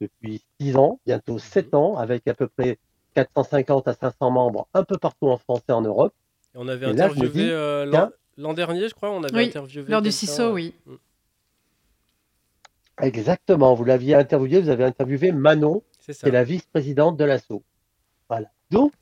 depuis 0.00 0.42
6 0.60 0.76
ans, 0.76 0.98
bientôt 1.06 1.38
7 1.38 1.74
ans, 1.74 1.96
avec 1.96 2.26
à 2.26 2.34
peu 2.34 2.48
près 2.48 2.78
450 3.14 3.88
à 3.88 3.94
500 3.94 4.30
membres 4.30 4.66
un 4.74 4.84
peu 4.84 4.96
partout 4.96 5.28
en 5.28 5.36
France 5.36 5.60
et 5.68 5.72
en 5.72 5.82
Europe. 5.82 6.14
Et 6.54 6.58
on 6.58 6.68
avait 6.68 6.86
Et 6.86 6.90
interviewé 6.90 7.50
euh, 7.50 8.08
l'an 8.36 8.54
dernier, 8.54 8.88
je 8.88 8.94
crois, 8.94 9.10
on 9.10 9.22
avait 9.22 9.36
Oui, 9.36 9.46
interviewé. 9.46 9.90
Lors 9.90 10.02
du 10.02 10.10
CISO, 10.10 10.42
euh, 10.42 10.52
oui. 10.52 10.74
Exactement, 13.00 13.74
vous 13.74 13.84
l'aviez 13.84 14.14
interviewé, 14.14 14.60
vous 14.60 14.68
avez 14.68 14.84
interviewé 14.84 15.32
Manon, 15.32 15.82
qui 16.00 16.10
est 16.10 16.30
la 16.30 16.44
vice-présidente 16.44 17.16
de 17.16 17.24
l'ASSO. 17.24 17.62
Voilà. 18.28 18.48
Donc, 18.72 18.92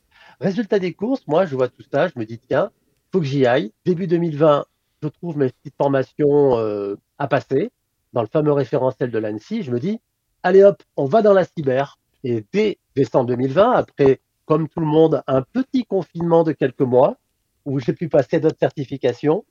résultat 0.40 0.80
des 0.80 0.92
courses, 0.92 1.26
moi, 1.28 1.46
je 1.46 1.54
vois 1.54 1.68
tout 1.68 1.84
ça, 1.92 2.08
je 2.08 2.14
me 2.16 2.26
dis, 2.26 2.40
tiens, 2.40 2.72
faut 3.12 3.20
que 3.20 3.26
j'y 3.26 3.46
aille. 3.46 3.72
Début 3.84 4.08
2020, 4.08 4.64
je 5.00 5.08
trouve 5.08 5.38
mes 5.38 5.48
petites 5.50 5.76
formations 5.76 6.58
euh, 6.58 6.96
à 7.18 7.28
passer 7.28 7.70
dans 8.12 8.22
le 8.22 8.26
fameux 8.26 8.52
référentiel 8.52 9.12
de 9.12 9.18
l'ANSI. 9.18 9.62
Je 9.62 9.70
me 9.70 9.78
dis, 9.78 10.00
allez 10.42 10.64
hop, 10.64 10.82
on 10.96 11.04
va 11.04 11.22
dans 11.22 11.32
la 11.32 11.44
cyber. 11.44 11.98
Et 12.24 12.44
dès 12.52 12.78
décembre 12.96 13.26
2020, 13.26 13.70
après, 13.70 14.20
comme 14.44 14.68
tout 14.68 14.80
le 14.80 14.86
monde, 14.86 15.22
un 15.28 15.42
petit 15.42 15.84
confinement 15.84 16.42
de 16.42 16.50
quelques 16.50 16.80
mois, 16.80 17.16
où 17.64 17.78
j'ai 17.78 17.92
pu 17.92 18.08
passer 18.08 18.40
d'autres 18.40 18.58
certifications, 18.58 19.44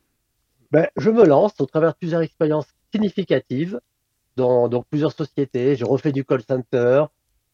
ben, 0.71 0.88
je 0.97 1.09
me 1.09 1.23
lance 1.25 1.53
au 1.61 1.65
travers 1.65 1.93
de 1.93 1.97
plusieurs 1.97 2.21
expériences 2.21 2.67
significatives 2.93 3.79
dans, 4.35 4.67
dans 4.67 4.83
plusieurs 4.83 5.13
sociétés. 5.13 5.77
J'ai 5.77 5.85
refait 5.85 6.11
du 6.11 6.25
call 6.25 6.41
center, 6.41 7.05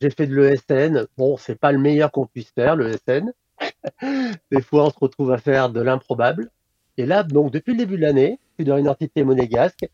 j'ai 0.02 0.10
fait 0.10 0.28
de 0.28 0.36
l'ESN. 0.36 1.08
Bon, 1.18 1.38
c'est 1.38 1.60
pas 1.60 1.72
le 1.72 1.80
meilleur 1.80 2.12
qu'on 2.12 2.26
puisse 2.26 2.52
faire, 2.52 2.76
l'ESN. 2.76 3.32
Des 4.52 4.62
fois, 4.62 4.86
on 4.86 4.90
se 4.90 5.00
retrouve 5.00 5.32
à 5.32 5.38
faire 5.38 5.70
de 5.70 5.82
l'improbable. 5.82 6.50
Et 6.98 7.06
là, 7.06 7.24
donc, 7.24 7.52
depuis 7.52 7.74
le 7.74 7.80
début 7.80 7.98
de 7.98 8.02
l'année, 8.02 8.40
je 8.52 8.64
suis 8.64 8.70
dans 8.70 8.78
une 8.78 8.90
entité 8.90 9.24
monégasque 9.24 9.88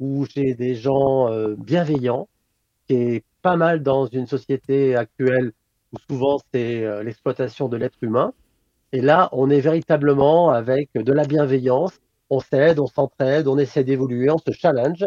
où 0.00 0.26
j'ai 0.26 0.54
des 0.54 0.74
gens 0.74 1.30
euh, 1.30 1.54
bienveillants, 1.56 2.28
qui 2.86 2.94
est 2.94 3.24
pas 3.42 3.56
mal 3.56 3.82
dans 3.82 4.06
une 4.06 4.26
société 4.26 4.96
actuelle 4.96 5.52
où 5.92 5.96
souvent 6.08 6.38
c'est 6.52 6.84
euh, 6.84 7.02
l'exploitation 7.02 7.68
de 7.68 7.76
l'être 7.76 7.98
humain. 8.02 8.32
Et 8.92 9.00
là, 9.00 9.28
on 9.32 9.50
est 9.50 9.60
véritablement 9.60 10.50
avec 10.50 10.90
de 10.94 11.12
la 11.12 11.24
bienveillance. 11.24 12.00
On 12.30 12.40
s'aide, 12.40 12.78
on 12.78 12.86
s'entraide, 12.86 13.48
on 13.48 13.58
essaie 13.58 13.84
d'évoluer, 13.84 14.30
on 14.30 14.38
se 14.38 14.52
challenge. 14.52 15.06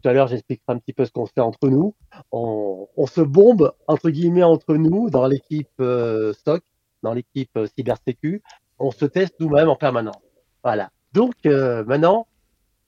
Tout 0.00 0.08
à 0.08 0.12
l'heure, 0.12 0.28
j'expliquerai 0.28 0.64
un 0.68 0.78
petit 0.78 0.92
peu 0.92 1.04
ce 1.04 1.10
qu'on 1.10 1.26
fait 1.26 1.40
entre 1.40 1.68
nous. 1.68 1.94
On, 2.30 2.86
se 3.06 3.20
bombe, 3.20 3.72
entre 3.88 4.10
guillemets, 4.10 4.44
entre 4.44 4.76
nous, 4.76 5.10
dans 5.10 5.26
l'équipe 5.26 5.68
euh, 5.80 6.32
SOC, 6.44 6.62
dans 7.02 7.14
l'équipe 7.14 7.50
euh, 7.56 7.66
cybersécu. 7.76 8.42
On 8.78 8.90
se 8.90 9.06
teste 9.06 9.34
nous-mêmes 9.40 9.68
en 9.68 9.76
permanence. 9.76 10.22
Voilà. 10.62 10.90
Donc, 11.12 11.34
euh, 11.46 11.84
maintenant, 11.84 12.28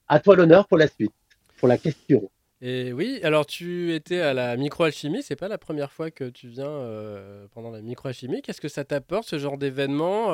à 0.06 0.20
toi 0.20 0.36
l'honneur 0.36 0.68
pour 0.68 0.78
la 0.78 0.86
suite, 0.86 1.12
pour 1.58 1.66
la 1.66 1.78
question. 1.78 2.30
Et 2.60 2.92
oui, 2.92 3.18
alors 3.24 3.46
tu 3.46 3.92
étais 3.94 4.20
à 4.20 4.34
la 4.34 4.56
microalchimie, 4.56 5.22
c'est 5.22 5.34
pas 5.34 5.48
la 5.48 5.58
première 5.58 5.90
fois 5.90 6.10
que 6.10 6.28
tu 6.28 6.46
viens 6.46 6.68
euh, 6.68 7.46
pendant 7.54 7.70
la 7.70 7.80
microalchimie. 7.80 8.42
Qu'est-ce 8.42 8.60
que 8.60 8.68
ça 8.68 8.84
t'apporte 8.84 9.26
ce 9.26 9.38
genre 9.38 9.58
d'événement 9.58 10.32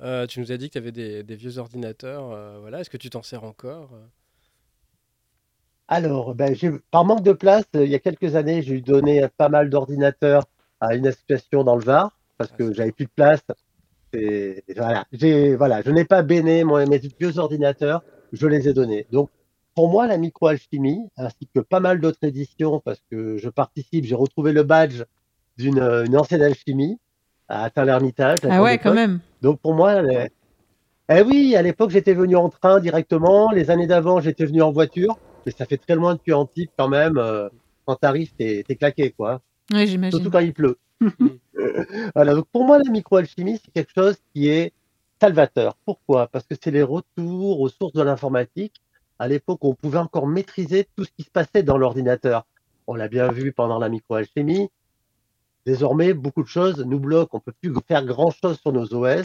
Euh, 0.00 0.26
Tu 0.28 0.40
nous 0.40 0.52
as 0.52 0.56
dit 0.56 0.68
que 0.68 0.74
tu 0.74 0.78
avais 0.78 0.92
des, 0.92 1.22
des 1.24 1.36
vieux 1.36 1.58
ordinateurs, 1.58 2.60
voilà. 2.60 2.80
Est-ce 2.80 2.90
que 2.90 2.96
tu 2.96 3.10
t'en 3.10 3.22
sers 3.22 3.44
encore 3.44 3.90
Alors, 5.88 6.34
ben, 6.34 6.54
par 6.90 7.04
manque 7.04 7.22
de 7.22 7.32
place, 7.32 7.64
euh, 7.76 7.84
il 7.84 7.90
y 7.90 7.94
a 7.94 7.98
quelques 8.00 8.34
années, 8.34 8.62
j'ai 8.62 8.80
donné 8.80 9.26
pas 9.36 9.48
mal 9.48 9.70
d'ordinateurs 9.70 10.44
à 10.80 10.94
une 10.96 11.06
association 11.06 11.62
dans 11.64 11.76
le 11.76 11.82
Var 11.82 12.10
parce 12.38 12.50
que 12.50 12.72
j'avais 12.72 12.92
plus 12.92 13.04
de 13.06 13.10
place. 13.14 13.42
Et 14.12 14.64
voilà, 14.76 15.04
j'ai, 15.12 15.54
voilà, 15.56 15.82
je 15.82 15.90
n'ai 15.90 16.04
pas 16.04 16.22
béné 16.22 16.64
moi, 16.64 16.84
mes 16.86 16.98
vieux 16.98 17.38
ordinateurs, 17.38 18.02
je 18.32 18.46
les 18.46 18.68
ai 18.68 18.72
donnés. 18.72 19.06
Donc, 19.12 19.30
pour 19.74 19.88
moi, 19.88 20.06
la 20.06 20.16
microalchimie, 20.16 21.08
ainsi 21.16 21.48
que 21.54 21.60
pas 21.60 21.80
mal 21.80 22.00
d'autres 22.00 22.22
éditions, 22.22 22.80
parce 22.80 23.00
que 23.10 23.36
je 23.36 23.48
participe, 23.48 24.04
j'ai 24.04 24.14
retrouvé 24.14 24.52
le 24.52 24.62
badge 24.62 25.02
d'une 25.58 25.78
euh, 25.78 26.06
ancienne 26.18 26.42
alchimie 26.42 26.98
à 27.48 27.64
Atteint-l'Hermitage. 27.64 28.38
à 28.44 28.48
Ah 28.56 28.62
ouais, 28.62 28.78
quand 28.78 28.94
même. 28.94 29.20
Donc 29.42 29.60
pour 29.60 29.74
moi, 29.74 30.02
les- 30.02 30.28
eh 31.08 31.22
oui, 31.22 31.54
à 31.54 31.62
l'époque 31.62 31.90
j'étais 31.90 32.14
venu 32.14 32.34
en 32.36 32.48
train 32.48 32.80
directement. 32.80 33.52
Les 33.52 33.70
années 33.70 33.86
d'avant 33.86 34.20
j'étais 34.20 34.44
venu 34.46 34.62
en 34.62 34.72
voiture, 34.72 35.16
mais 35.46 35.52
ça 35.52 35.64
fait 35.64 35.78
très 35.78 35.94
loin 35.94 36.14
depuis 36.14 36.32
Antibes 36.32 36.68
quand 36.76 36.88
même. 36.88 37.16
euh, 37.16 37.48
quand 37.86 37.96
t'arrives, 37.96 38.32
t'es 38.36 38.64
t'es 38.66 38.74
claqué 38.76 39.12
quoi. 39.12 39.40
Oui, 39.72 39.86
j'imagine. 39.86 40.18
Surtout 40.18 40.30
quand 40.30 40.40
il 40.40 40.52
pleut. 40.52 40.76
voilà. 42.14 42.34
Donc 42.34 42.46
pour 42.52 42.64
moi, 42.64 42.78
la 42.78 42.90
microalchimie 42.90 43.60
c'est 43.64 43.70
quelque 43.72 43.92
chose 43.94 44.16
qui 44.34 44.48
est 44.48 44.72
salvateur. 45.20 45.76
Pourquoi? 45.84 46.26
Parce 46.26 46.46
que 46.46 46.56
c'est 46.60 46.72
les 46.72 46.82
retours 46.82 47.60
aux 47.60 47.68
sources 47.68 47.94
de 47.94 48.02
l'informatique. 48.02 48.74
À 49.18 49.28
l'époque, 49.28 49.60
on 49.62 49.74
pouvait 49.74 49.98
encore 49.98 50.26
maîtriser 50.26 50.88
tout 50.96 51.04
ce 51.04 51.10
qui 51.16 51.22
se 51.22 51.30
passait 51.30 51.62
dans 51.62 51.78
l'ordinateur. 51.78 52.44
On 52.86 52.94
l'a 52.94 53.08
bien 53.08 53.28
vu 53.32 53.52
pendant 53.52 53.78
la 53.78 53.88
microalchimie. 53.88 54.68
Désormais, 55.64 56.12
beaucoup 56.12 56.42
de 56.42 56.48
choses 56.48 56.84
nous 56.84 57.00
bloquent. 57.00 57.38
On 57.38 57.40
peut 57.40 57.54
plus 57.60 57.72
faire 57.88 58.04
grand-chose 58.04 58.58
sur 58.60 58.72
nos 58.72 58.92
OS. 58.92 59.24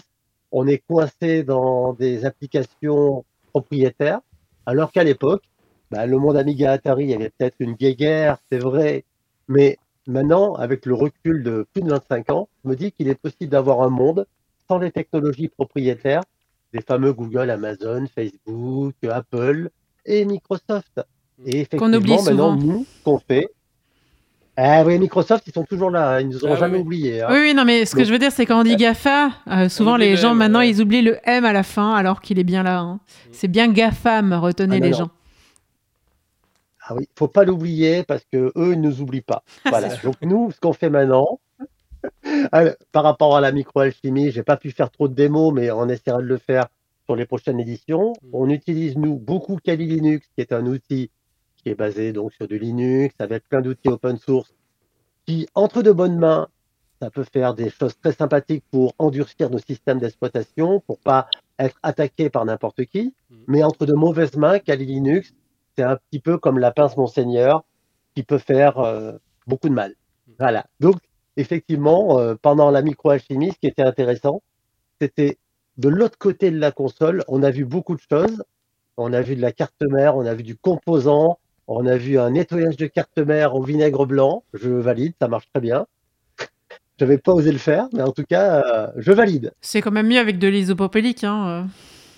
On 0.52 0.66
est 0.68 0.80
coincé 0.80 1.44
dans 1.44 1.94
des 1.94 2.26
applications 2.26 3.26
propriétaires, 3.52 4.22
alors 4.66 4.92
qu'à 4.92 5.04
l'époque, 5.04 5.44
bah, 5.92 6.06
le 6.06 6.18
monde 6.18 6.38
Amiga 6.38 6.72
Atari, 6.72 7.04
il 7.04 7.10
y 7.12 7.14
avait 7.14 7.30
peut-être 7.38 7.56
une 7.60 7.74
guerre, 7.74 8.38
c'est 8.52 8.58
vrai, 8.60 9.04
mais 9.48 9.78
maintenant, 10.08 10.54
avec 10.56 10.86
le 10.86 10.94
recul 10.96 11.44
de 11.44 11.66
plus 11.74 11.82
de 11.84 11.90
25 11.90 12.32
ans, 12.32 12.48
je 12.64 12.70
me 12.70 12.76
dis 12.76 12.92
qu'il 12.92 13.08
est 13.10 13.16
possible 13.16 13.50
d'avoir 13.52 13.82
un 13.82 13.90
monde 13.90 14.26
sans 14.70 14.78
les 14.80 14.92
technologies 14.92 15.50
propriétaires, 15.50 16.24
des 16.74 16.82
fameux 16.82 17.12
Google, 17.14 17.50
Amazon, 17.50 18.06
Facebook, 18.16 18.94
Apple 19.10 19.70
et 20.06 20.24
Microsoft. 20.26 21.02
Et 21.46 21.66
Qu'on 21.66 21.92
oublie 21.94 22.14
effectivement, 22.14 22.52
maintenant, 22.56 22.56
nous, 22.74 22.86
qu'on 23.04 23.20
fait, 23.20 23.50
ah 24.58 24.84
oui, 24.86 25.00
Microsoft, 25.00 25.44
ils 25.48 25.54
sont 25.54 25.64
toujours 25.64 25.90
là, 25.90 26.22
ils 26.22 26.28
nous 26.30 26.46
ont 26.46 26.54
Ah 26.54 26.56
jamais 26.56 26.76
oui. 26.78 26.82
oubliés. 26.84 27.22
hein. 27.22 27.28
Oui, 27.32 27.38
oui, 27.42 27.54
non, 27.54 27.66
mais 27.66 27.86
ce 27.86 27.94
que 27.94 28.00
Donc- 28.00 28.08
je 28.08 28.12
veux 28.14 28.20
dire, 28.20 28.32
c'est 28.32 28.46
quand 28.46 28.60
on 28.60 28.64
dit 28.64 28.76
GAFA, 28.76 29.32
euh, 29.48 29.70
souvent 29.70 29.96
les 29.98 30.12
le 30.12 30.16
gens 30.18 30.32
M, 30.32 30.38
maintenant 30.38 30.60
ouais. 30.60 30.70
ils 30.70 30.82
oublient 30.82 31.02
le 31.02 31.18
M 31.24 31.46
à 31.46 31.54
la 31.54 31.64
fin 31.64 31.94
alors 31.96 32.22
qu'il 32.22 32.38
est 32.38 32.44
bien 32.44 32.62
là. 32.64 32.80
hein. 32.80 33.00
C'est 33.32 33.48
bien 33.48 33.70
GAFAM, 33.72 34.34
retenez 34.34 34.76
Ah, 34.76 34.80
non, 34.80 34.86
les 34.86 34.92
non. 34.92 34.98
gens. 34.98 35.10
Ah 36.92 36.96
oui, 36.98 37.08
faut 37.18 37.30
pas 37.30 37.46
l'oublier 37.46 38.04
parce 38.04 38.26
que 38.30 38.52
eux, 38.58 38.74
ils 38.74 38.82
nous 38.82 39.00
oublient 39.00 39.22
pas. 39.22 39.44
Voilà. 39.66 39.96
Donc 40.04 40.16
nous, 40.22 40.52
ce 40.52 40.60
qu'on 40.60 40.74
fait 40.74 40.90
maintenant, 40.90 41.40
alors, 42.52 42.74
par 42.92 43.04
rapport 43.04 43.38
à 43.38 43.40
la 43.40 43.54
microalchimie, 43.54 44.32
j'ai 44.32 44.44
pas 44.44 44.58
pu 44.58 44.72
faire 44.72 44.92
trop 44.92 45.08
de 45.08 45.14
démos, 45.14 45.54
mais 45.54 45.72
on 45.72 45.88
essaiera 45.88 46.18
de 46.18 46.28
le 46.28 46.38
faire 46.38 46.68
sur 47.06 47.16
les 47.16 47.26
prochaines 47.26 47.62
éditions. 47.62 48.12
Mm. 48.24 48.30
On 48.34 48.50
utilise 48.50 48.98
nous 48.98 49.18
beaucoup 49.18 49.56
Kali 49.56 49.86
Linux, 49.86 50.28
qui 50.36 50.42
est 50.42 50.52
un 50.52 50.66
outil 50.66 51.12
qui 51.56 51.70
est 51.70 51.76
basé 51.76 52.12
donc 52.12 52.34
sur 52.34 52.46
du 52.46 52.60
Linux 52.60 53.16
avec 53.20 53.48
plein 53.48 53.62
d'outils 53.62 53.88
open 53.88 54.18
source, 54.18 54.54
qui 55.26 55.48
entre 55.56 55.84
de 55.84 55.94
bonnes 55.94 56.18
mains, 56.18 56.50
ça 57.02 57.10
peut 57.10 57.24
faire 57.24 57.54
des 57.54 57.70
choses 57.70 57.98
très 57.98 58.12
sympathiques 58.12 58.66
pour 58.70 58.96
endurcir 59.00 59.50
nos 59.50 59.60
systèmes 59.60 60.00
d'exploitation, 60.00 60.82
pour 60.82 61.00
pas 61.00 61.30
être 61.58 61.80
attaqué 61.84 62.30
par 62.30 62.44
n'importe 62.44 62.84
qui. 62.84 63.14
Mm. 63.30 63.36
Mais 63.48 63.64
entre 63.64 63.86
de 63.86 63.94
mauvaises 63.94 64.36
mains, 64.36 64.60
Kali 64.60 64.86
Linux, 64.86 65.34
c'est 65.78 65.84
un 65.84 65.98
petit 65.98 66.20
peu 66.20 66.38
comme 66.38 66.60
la 66.60 66.72
pince 66.72 66.98
Monseigneur 66.98 67.64
qui 68.16 68.24
peut 68.24 68.38
faire 68.38 68.80
euh, 68.80 69.14
beaucoup 69.48 69.70
de 69.70 69.74
mal. 69.74 69.96
Voilà. 70.40 70.66
Donc, 70.80 70.98
effectivement, 71.38 72.20
euh, 72.20 72.36
pendant 72.42 72.72
la 72.72 72.82
microalchimie, 72.82 73.52
ce 73.52 73.60
qui 73.60 73.68
était 73.68 73.84
intéressant, 73.84 74.42
c'était 75.00 75.38
de 75.78 75.90
l'autre 75.90 76.18
côté 76.18 76.52
de 76.52 76.60
la 76.60 76.72
console, 76.72 77.24
on 77.28 77.44
a 77.44 77.52
vu 77.52 77.66
beaucoup 77.66 77.96
de 77.96 78.02
choses. 78.10 78.44
On 78.98 79.14
a 79.14 79.22
vu 79.22 79.36
de 79.36 79.42
la 79.42 79.52
carte 79.52 79.82
mère, 79.82 80.16
on 80.16 80.26
a 80.26 80.34
vu 80.34 80.44
du 80.44 80.56
composant, 80.56 81.40
on 81.68 81.86
a 81.86 81.96
vu 81.96 82.20
un 82.20 82.32
nettoyage 82.32 82.78
de 82.78 82.88
carte 82.88 83.18
mère 83.18 83.56
au 83.56 83.64
vinaigre 83.64 84.06
blanc. 84.06 84.44
Je 84.54 84.70
valide, 84.70 85.14
ça 85.20 85.28
marche 85.28 85.48
très 85.54 85.62
bien. 85.62 85.88
Je 86.40 87.06
n'avais 87.06 87.18
pas 87.18 87.32
osé 87.32 87.52
le 87.52 87.58
faire, 87.58 87.88
mais 87.94 88.04
en 88.04 88.12
tout 88.12 88.26
cas, 88.30 88.62
euh, 88.64 88.88
je 88.98 89.12
valide. 89.12 89.54
C'est 89.62 89.82
quand 89.82 89.92
même 89.92 90.08
mieux 90.08 90.20
avec 90.20 90.38
de 90.38 90.48
l'isopropylique. 90.48 91.24
Hein. 91.24 91.68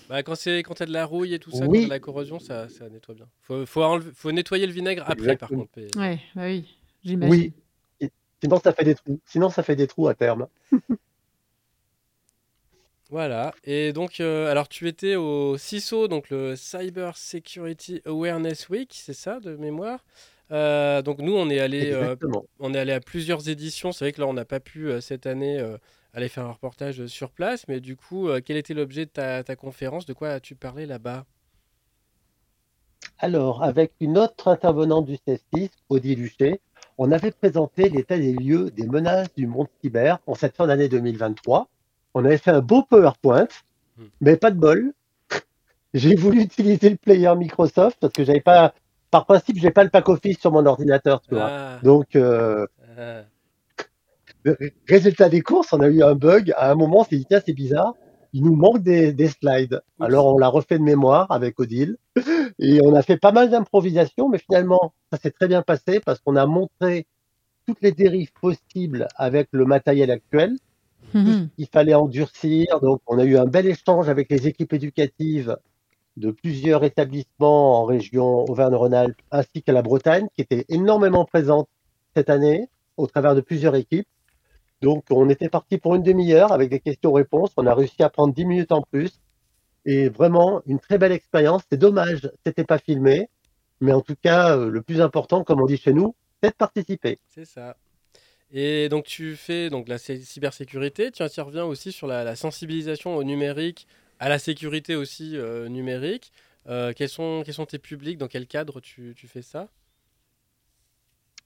Bah, 0.10 0.22
quand 0.24 0.36
c'est 0.36 0.60
quand 0.64 0.74
t'as 0.76 0.86
de 0.86 0.92
la 0.94 1.06
rouille 1.06 1.34
et 1.34 1.40
tout 1.40 1.52
ça, 1.52 1.66
Oui. 1.66 1.80
quand 1.80 1.86
de 1.86 1.90
la 1.90 2.00
corrosion, 2.00 2.40
ça, 2.40 2.68
ça 2.70 2.90
nettoie 2.90 3.16
bien. 3.16 3.28
Faut, 3.42 3.66
faut, 3.66 3.82
enlever- 3.84 4.12
faut 4.14 4.32
nettoyer 4.32 4.66
le 4.68 4.74
vinaigre 4.74 5.04
après, 5.08 5.38
par 5.38 5.50
contre. 5.50 5.72
Ouais, 5.98 6.20
bah 6.36 6.44
oui, 6.46 6.66
j'imagine. 7.04 7.34
Oui. 7.34 7.54
Et- 8.02 8.12
Sinon, 8.42 8.60
ça 8.60 8.74
fait 8.74 8.84
des 8.84 8.96
trous. 8.96 9.20
Sinon, 9.26 9.50
ça 9.50 9.64
fait 9.64 9.76
des 9.76 9.88
trous 9.88 10.08
à 10.08 10.14
terme. 10.16 10.48
Voilà. 13.10 13.54
Et 13.64 13.94
donc, 13.94 14.20
euh, 14.20 14.50
alors 14.50 14.68
tu 14.68 14.88
étais 14.88 15.16
au 15.16 15.56
CISO, 15.58 16.08
donc 16.08 16.32
le 16.32 16.56
Cyber 16.56 17.16
Security 17.16 18.02
Awareness 18.06 18.70
Week, 18.70 18.90
c'est 18.92 19.14
ça 19.14 19.40
de 19.40 19.56
mémoire. 19.56 20.04
Euh, 20.52 21.04
donc 21.04 21.20
nous, 21.20 21.36
on 21.36 21.48
est 21.50 21.60
allé, 21.60 21.92
euh, 21.92 22.16
on 22.60 22.74
est 22.74 22.80
allé 22.80 22.92
à 22.92 23.00
plusieurs 23.00 23.48
éditions. 23.50 23.92
C'est 23.92 24.06
vrai 24.06 24.12
que 24.14 24.22
là, 24.22 24.26
on 24.28 24.34
n'a 24.34 24.46
pas 24.46 24.60
pu 24.60 24.90
euh, 24.90 25.00
cette 25.00 25.28
année 25.28 25.60
euh, 25.60 25.78
aller 26.14 26.30
faire 26.30 26.46
un 26.46 26.52
reportage 26.52 27.06
sur 27.08 27.32
place, 27.32 27.68
mais 27.68 27.80
du 27.80 27.96
coup, 27.96 28.30
euh, 28.30 28.40
quel 28.44 28.58
était 28.58 28.74
l'objet 28.74 29.06
de 29.06 29.12
ta, 29.12 29.44
ta 29.44 29.56
conférence? 29.56 30.06
De 30.06 30.14
quoi 30.14 30.30
as-tu 30.30 30.56
parlé 30.56 30.86
là-bas? 30.86 31.26
Alors, 33.20 33.64
avec 33.64 33.94
une 34.00 34.18
autre 34.18 34.48
intervenante 34.50 35.06
du 35.06 35.16
CES6, 35.16 35.70
Odile 35.90 36.20
Luchet, 36.20 36.62
on 36.98 37.12
avait 37.12 37.32
présenté 37.32 37.90
l'état 37.90 38.18
des 38.18 38.34
lieux 38.34 38.70
des 38.72 38.86
menaces 38.88 39.34
du 39.36 39.48
monde 39.48 39.68
cyber 39.82 40.20
en 40.28 40.36
cette 40.36 40.56
fin 40.56 40.68
d'année 40.68 40.90
2023. 40.90 41.68
On 42.14 42.26
avait 42.26 42.38
fait 42.38 42.52
un 42.52 42.62
beau 42.62 42.84
PowerPoint, 42.84 43.48
Hmm. 43.96 44.06
mais 44.22 44.38
pas 44.38 44.50
de 44.50 44.58
bol. 44.58 44.92
J'ai 45.94 46.16
voulu 46.16 46.42
utiliser 46.42 46.90
le 46.90 46.96
player 46.98 47.32
Microsoft 47.36 47.98
parce 48.00 48.12
que 48.14 48.24
j'avais 48.24 48.42
pas, 48.42 48.74
par 49.12 49.28
principe, 49.28 49.58
j'ai 49.60 49.70
pas 49.70 49.84
le 49.84 49.92
pack 49.92 50.10
office 50.10 50.40
sur 50.40 50.52
mon 50.52 50.66
ordinateur, 50.66 51.22
tu 51.22 51.36
vois. 51.36 51.52
Ah, 51.52 51.80
Donc, 51.84 52.16
euh, 52.16 52.66
ah. 52.98 53.22
Le 54.44 54.58
résultat 54.88 55.30
des 55.30 55.42
courses, 55.42 55.74
on 55.74 55.80
a 55.80 55.88
eu 55.88 56.04
un 56.04 56.16
bug. 56.16 56.54
À 56.58 56.72
un 56.72 56.76
moment, 56.76 57.02
on 57.02 57.04
s'est 57.04 57.18
dit, 57.18 57.26
tiens, 57.26 57.42
c'est 57.46 57.54
bizarre. 57.54 57.94
Il 58.34 58.44
nous 58.44 58.56
manque 58.56 58.82
des, 58.82 59.14
des 59.14 59.28
slides. 59.28 59.82
Alors, 60.00 60.34
on 60.34 60.38
l'a 60.38 60.48
refait 60.48 60.78
de 60.80 60.84
mémoire 60.84 61.32
avec 61.32 61.60
Odile. 61.60 61.98
Et 62.60 62.80
on 62.84 62.96
a 62.96 63.02
fait 63.02 63.18
pas 63.18 63.32
mal 63.32 63.50
d'improvisation, 63.50 64.30
mais 64.30 64.40
finalement, 64.40 64.94
ça 65.12 65.20
s'est 65.20 65.32
très 65.32 65.48
bien 65.48 65.62
passé 65.62 66.00
parce 66.00 66.20
qu'on 66.20 66.36
a 66.36 66.46
montré 66.46 67.06
toutes 67.66 67.82
les 67.82 67.92
dérives 67.92 68.32
possibles 68.42 69.08
avec 69.16 69.48
le 69.52 69.66
matériel 69.66 70.12
actuel. 70.12 70.58
Mhm. 71.14 71.50
Il 71.58 71.68
fallait 71.68 71.94
endurcir. 71.94 72.80
Donc, 72.82 73.02
on 73.08 73.20
a 73.20 73.24
eu 73.24 73.38
un 73.38 73.46
bel 73.46 73.68
échange 73.68 74.10
avec 74.10 74.30
les 74.32 74.48
équipes 74.48 74.74
éducatives 74.74 75.56
de 76.18 76.32
plusieurs 76.32 76.84
établissements 76.84 77.82
en 77.82 77.86
région 77.86 78.46
Auvergne-Rhône-Alpes 78.50 79.20
ainsi 79.32 79.64
qu'à 79.64 79.74
la 79.74 79.82
Bretagne, 79.82 80.28
qui 80.36 80.42
étaient 80.42 80.66
énormément 80.70 81.26
présentes 81.26 81.68
cette 82.16 82.30
année 82.30 82.68
au 82.98 83.08
travers 83.08 83.36
de 83.36 83.42
plusieurs 83.42 83.76
équipes. 83.76 84.08
Donc, 84.84 85.06
on 85.12 85.30
était 85.30 85.48
parti 85.48 85.78
pour 85.78 85.96
une 85.96 86.04
demi-heure 86.04 86.52
avec 86.52 86.70
des 86.70 86.82
questions-réponses. 86.82 87.52
On 87.56 87.66
a 87.68 87.74
réussi 87.74 88.04
à 88.04 88.10
prendre 88.10 88.34
10 88.34 88.44
minutes 88.44 88.74
en 88.74 88.82
plus. 88.82 89.22
Et 89.86 90.10
vraiment, 90.10 90.62
une 90.66 90.78
très 90.78 90.98
belle 90.98 91.14
expérience. 91.14 91.64
C'est 91.72 91.78
dommage, 91.78 92.30
c'était 92.46 92.66
pas 92.66 92.80
filmé. 92.80 93.30
Mais 93.80 93.94
en 93.94 94.02
tout 94.02 94.18
cas, 94.22 94.58
euh, 94.58 94.70
le 94.70 94.82
plus 94.82 95.00
important, 95.00 95.46
comme 95.46 95.62
on 95.62 95.66
dit 95.68 95.78
chez 95.78 95.94
nous, 95.94 96.16
c'est 96.42 96.50
de 96.50 96.56
participer. 96.56 97.18
C'est 97.30 97.46
ça. 97.46 97.78
Et 98.52 98.90
donc 98.90 99.06
tu 99.06 99.38
fais 99.38 99.70
donc 99.70 99.88
la 99.88 99.98
cy- 99.98 100.22
cybersécurité, 100.22 101.12
tu 101.12 101.24
interviens 101.24 101.64
aussi 101.64 101.92
sur 101.92 102.06
la, 102.06 102.36
sensibilisation 102.36 103.16
au 103.16 103.24
numérique, 103.24 103.88
à 104.20 104.28
la 104.28 104.38
sécurité 104.38 104.96
aussi 104.96 105.38
euh, 105.38 105.70
numérique. 105.70 106.34
Euh, 106.68 106.92
quels, 106.94 107.10
sont, 107.10 107.44
tes 107.68 107.80
publics? 107.80 108.18
Dans 108.18 108.28
quel 108.28 108.48
cadre 108.48 108.82
tu 108.82 109.16
fais 109.28 109.42
ça? 109.42 109.70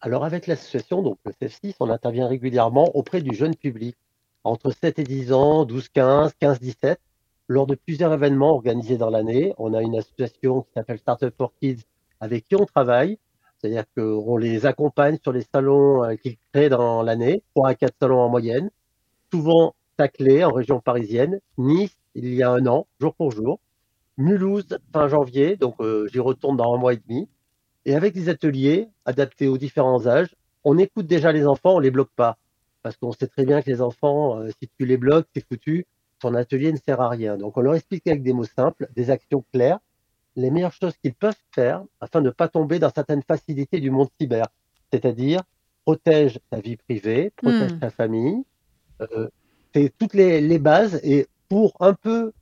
Alors, 0.02 0.24
avec 0.26 0.46
l'association, 0.48 1.02
donc 1.02 1.18
le 1.26 1.32
CF6, 1.32 1.76
on 1.80 1.90
intervient 1.90 2.28
régulièrement 2.28 2.96
auprès 2.96 3.22
du 3.22 3.36
jeune 3.36 3.56
public, 3.56 3.96
entre 4.44 4.72
7 4.72 5.00
et 5.00 5.04
10 5.04 5.34
ans, 5.34 5.66
12, 5.66 5.90
15, 5.90 6.34
15, 6.40 6.60
17, 6.60 7.00
lors 7.48 7.66
de 7.66 7.76
plusieurs 7.76 8.14
événements 8.14 8.52
organisés 8.52 8.98
dans 8.98 9.10
l'année. 9.10 9.54
On 9.58 9.74
a 9.74 9.82
une 9.82 9.98
association 9.98 10.62
qui 10.62 10.74
s'appelle 10.76 11.00
Startup 11.00 11.34
for 11.36 11.52
Kids 11.60 11.84
avec 12.20 12.46
qui 12.46 12.56
on 12.56 12.66
travaille, 12.66 13.18
c'est-à-dire 13.58 13.86
qu'on 13.96 14.38
les 14.38 14.66
accompagne 14.66 15.18
sur 15.22 15.32
les 15.32 15.46
salons 15.54 16.04
euh, 16.04 16.16
qu'ils 16.16 16.38
créent 16.54 16.70
dans 16.70 17.02
l'année, 17.02 17.44
3 17.56 17.70
à 17.70 17.76
4 17.76 17.94
salons 18.00 18.20
en 18.20 18.30
moyenne, 18.30 18.70
souvent 19.32 19.74
taclés 19.98 20.44
en 20.44 20.52
région 20.52 20.80
parisienne, 20.80 21.40
Nice, 21.58 21.98
il 22.14 22.34
y 22.34 22.44
a 22.44 22.52
un 22.52 22.68
an, 22.68 22.86
jour 23.00 23.16
pour 23.16 23.32
jour, 23.32 23.60
Mulhouse, 24.18 24.78
fin 24.94 25.08
janvier, 25.08 25.58
donc 25.58 25.76
euh, 25.80 26.08
j'y 26.12 26.20
retourne 26.20 26.58
dans 26.58 26.74
un 26.74 26.78
mois 26.78 26.94
et 26.94 26.98
demi. 27.08 27.28
Et 27.88 27.95
avec 27.95 28.13
des 28.13 28.28
ateliers 28.28 28.89
adaptés 29.06 29.47
aux 29.47 29.58
différents 29.58 30.08
âges, 30.08 30.36
on 30.65 30.78
écoute 30.78 31.08
déjà 31.08 31.32
les 31.32 31.47
enfants, 31.47 31.76
on 31.76 31.80
les 31.80 31.89
bloque 31.89 32.12
pas. 32.17 32.38
Parce 32.84 32.97
qu'on 32.97 33.13
sait 33.13 33.28
très 33.28 33.45
bien 33.45 33.62
que 33.62 33.69
les 33.71 33.82
enfants, 33.82 34.41
euh, 34.41 34.50
si 34.62 34.69
tu 34.78 34.86
les 34.86 34.97
bloques, 34.97 35.26
c'est 35.34 35.45
foutu, 35.47 35.86
ton 36.19 36.34
atelier 36.36 36.73
ne 36.73 36.78
sert 36.78 37.00
à 37.00 37.08
rien. 37.08 37.38
Donc 37.38 37.56
on 37.56 37.62
leur 37.62 37.76
explique 37.76 38.06
avec 38.08 38.23
des 38.23 38.34
mots 38.34 38.43
simples, 38.43 38.89
des 38.93 39.10
actions 39.10 39.45
claires, 39.54 39.80
les 40.36 40.52
meilleures 40.52 40.73
choses 40.73 40.95
qu'ils 41.02 41.13
peuvent 41.13 41.39
faire 41.56 41.82
afin 42.02 42.19
de 42.19 42.26
ne 42.26 42.32
pas 42.32 42.50
tomber 42.50 42.78
dans 42.78 42.91
certaines 42.93 43.23
facilités 43.23 43.80
du 43.80 43.89
monde 43.89 44.10
cyber. 44.19 44.47
C'est-à-dire, 44.91 45.41
protège 45.86 46.41
ta 46.50 46.60
vie 46.60 46.76
privée, 46.76 47.32
protège 47.38 47.71
Hmm. 47.71 47.80
ta 47.80 47.89
famille. 47.89 48.43
Euh, 49.00 49.30
c'est 49.73 49.93
toutes 49.97 50.13
les, 50.13 50.41
les 50.41 50.60
bases. 50.60 51.00
Et 51.06 51.28
pour 51.47 51.73
un 51.80 51.93
peu 51.93 52.34